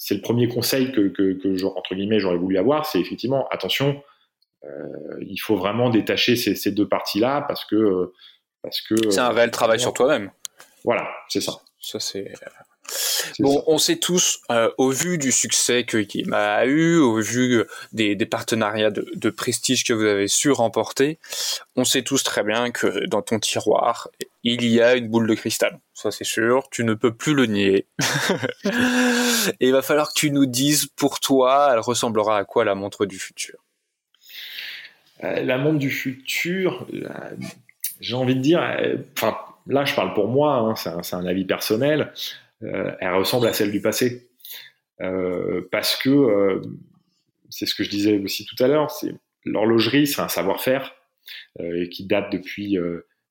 [0.05, 4.03] c'est le premier conseil que que, que entre guillemets j'aurais voulu avoir, c'est effectivement attention,
[5.21, 8.13] il faut vraiment détacher ces, ces deux parties là parce que
[8.63, 10.31] parce que c'est un réel travail sur toi-même.
[10.85, 11.55] Voilà, c'est ça.
[11.81, 12.35] Ça c'est
[13.39, 17.64] Bon, on sait tous, euh, au vu du succès que Kima a eu, au vu
[17.93, 21.18] des, partenariats de, prestige que vous avez su remporter,
[21.76, 24.09] on sait tous très bien que dans ton tiroir,
[24.43, 25.80] il y a une boule de cristal.
[25.95, 27.87] Ça c'est sûr, tu ne peux plus le nier.
[29.61, 32.74] Et il va falloir que tu nous dises pour toi, elle ressemblera à quoi la
[32.74, 33.59] montre du futur?
[35.22, 37.09] Euh, La montre du futur, euh,
[38.01, 38.61] j'ai envie de dire,
[39.16, 42.12] enfin là je parle pour moi, hein, c'est un, avis personnel.
[42.63, 44.29] Euh, elle ressemble à celle du passé.
[45.01, 46.63] Euh, parce que, euh,
[47.51, 49.13] c'est ce que je disais aussi tout à l'heure, c'est
[49.45, 50.95] l'horlogerie, c'est un savoir-faire
[51.91, 52.77] qui date depuis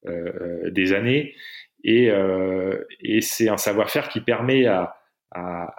[0.06, 1.36] des années.
[1.84, 2.12] Et,
[3.22, 4.96] c'est un savoir-faire qui permet à,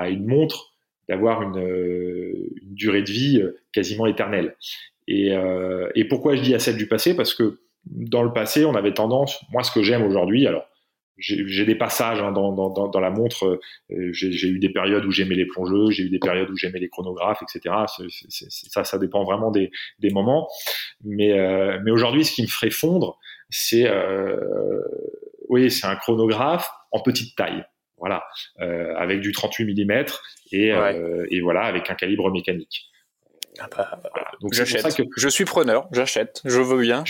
[0.08, 0.74] une montre
[1.08, 3.42] d'avoir une, une, durée de vie
[3.72, 4.56] quasiment éternelle.
[5.06, 5.32] Et,
[5.94, 7.16] et, pourquoi je dis à celle du passé?
[7.16, 10.68] Parce que dans le passé, on avait tendance, moi ce que j'aime aujourd'hui, alors
[11.16, 13.60] j'ai des passages hein, dans, dans, dans, la montre.
[13.90, 16.80] Euh, j'ai eu des périodes où j'aimais les plongeux, j'ai eu des périodes où j'aimais
[16.80, 17.74] les chronographes, etc.
[18.68, 20.48] ça, ça dépend vraiment des, des moments.
[21.04, 23.18] Mais, euh, mais aujourd'hui, ce qui me ferait fondre,
[23.50, 24.80] c'est euh,
[25.48, 27.64] oui, c'est un chronographe en petite taille,
[27.98, 28.24] voilà,
[28.60, 30.04] euh, avec du 38 mm
[30.52, 32.90] et, euh, et voilà, avec un calibre mécanique.
[33.60, 34.00] Ah bah,
[34.40, 34.96] Donc j'achète.
[34.96, 35.02] Que...
[35.16, 37.04] Je suis preneur, j'achète, je veux bien,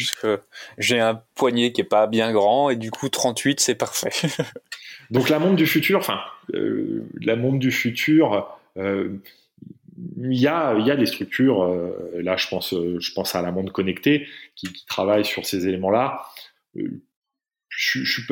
[0.78, 4.10] j'ai un poignet qui est pas bien grand et du coup 38 c'est parfait.
[5.10, 6.20] Donc la montre du futur, enfin
[6.54, 9.20] euh, la montre du futur, euh,
[10.18, 11.62] il y a y a des structures.
[11.62, 15.66] Euh, là je pense je pense à la montre connectée qui, qui travaille sur ces
[15.66, 16.22] éléments là.
[17.76, 18.22] Je, je,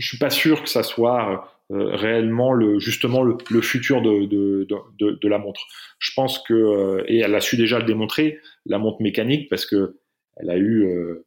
[0.00, 4.66] suis pas, sûr que ça soit euh, réellement le justement le, le futur de, de,
[4.98, 5.66] de, de, la montre.
[5.98, 9.66] Je pense que euh, et elle a su déjà le démontrer la montre mécanique parce
[9.66, 9.98] que
[10.36, 11.26] elle a eu euh,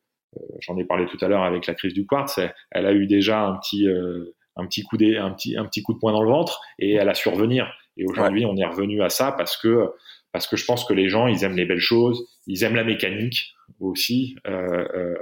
[0.59, 2.39] j'en ai parlé tout à l'heure avec la crise du quartz,
[2.71, 3.87] elle, a eu déjà un petit
[4.55, 6.93] un petit coup de, un petit un petit coup de poing dans le ventre et
[6.93, 7.71] elle a su revenir.
[7.97, 9.89] Et aujourd'hui, on est revenu à ça parce que
[10.31, 12.83] parce que je pense que les gens ils aiment les belles choses, ils aiment la
[12.83, 14.35] mécanique aussi.
[14.47, 15.15] Euh, euh,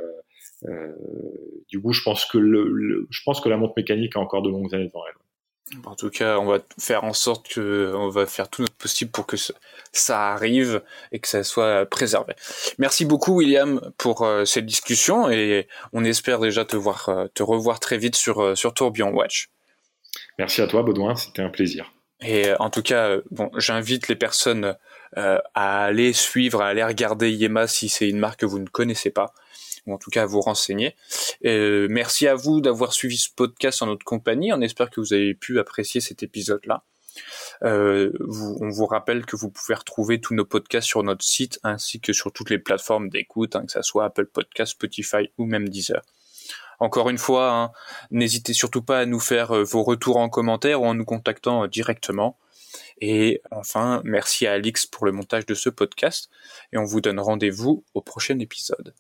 [1.70, 4.50] du coup, je pense que le, je pense que la montre mécanique a encore de
[4.50, 5.16] longues années devant elle.
[5.86, 9.12] En tout cas, on va faire en sorte que on va faire tout notre possible
[9.12, 9.38] pour que
[9.92, 10.82] ça arrive
[11.12, 12.34] et que ça soit préservé.
[12.80, 17.44] Merci beaucoup William pour euh, cette discussion et on espère déjà te voir euh, te
[17.44, 19.50] revoir très vite sur sur Tourbillon Watch.
[20.40, 21.94] Merci à toi Baudouin, c'était un plaisir.
[22.22, 24.76] Et en tout cas, bon, j'invite les personnes
[25.16, 29.10] à aller suivre, à aller regarder Yema si c'est une marque que vous ne connaissez
[29.10, 29.34] pas
[29.86, 30.96] ou en tout cas à vous renseigner.
[31.46, 34.54] Euh, merci à vous d'avoir suivi ce podcast en notre compagnie.
[34.54, 36.84] On espère que vous avez pu apprécier cet épisode-là.
[37.64, 38.12] Euh,
[38.62, 42.14] on vous rappelle que vous pouvez retrouver tous nos podcasts sur notre site ainsi que
[42.14, 46.02] sur toutes les plateformes d'écoute, hein, que ce soit Apple Podcast, Spotify ou même Deezer.
[46.80, 47.72] Encore une fois, hein,
[48.10, 51.68] n'hésitez surtout pas à nous faire euh, vos retours en commentaire ou en nous contactant
[51.68, 52.38] directement.
[53.02, 56.30] Et enfin, merci à Alix pour le montage de ce podcast
[56.72, 58.94] et on vous donne rendez-vous au prochain épisode.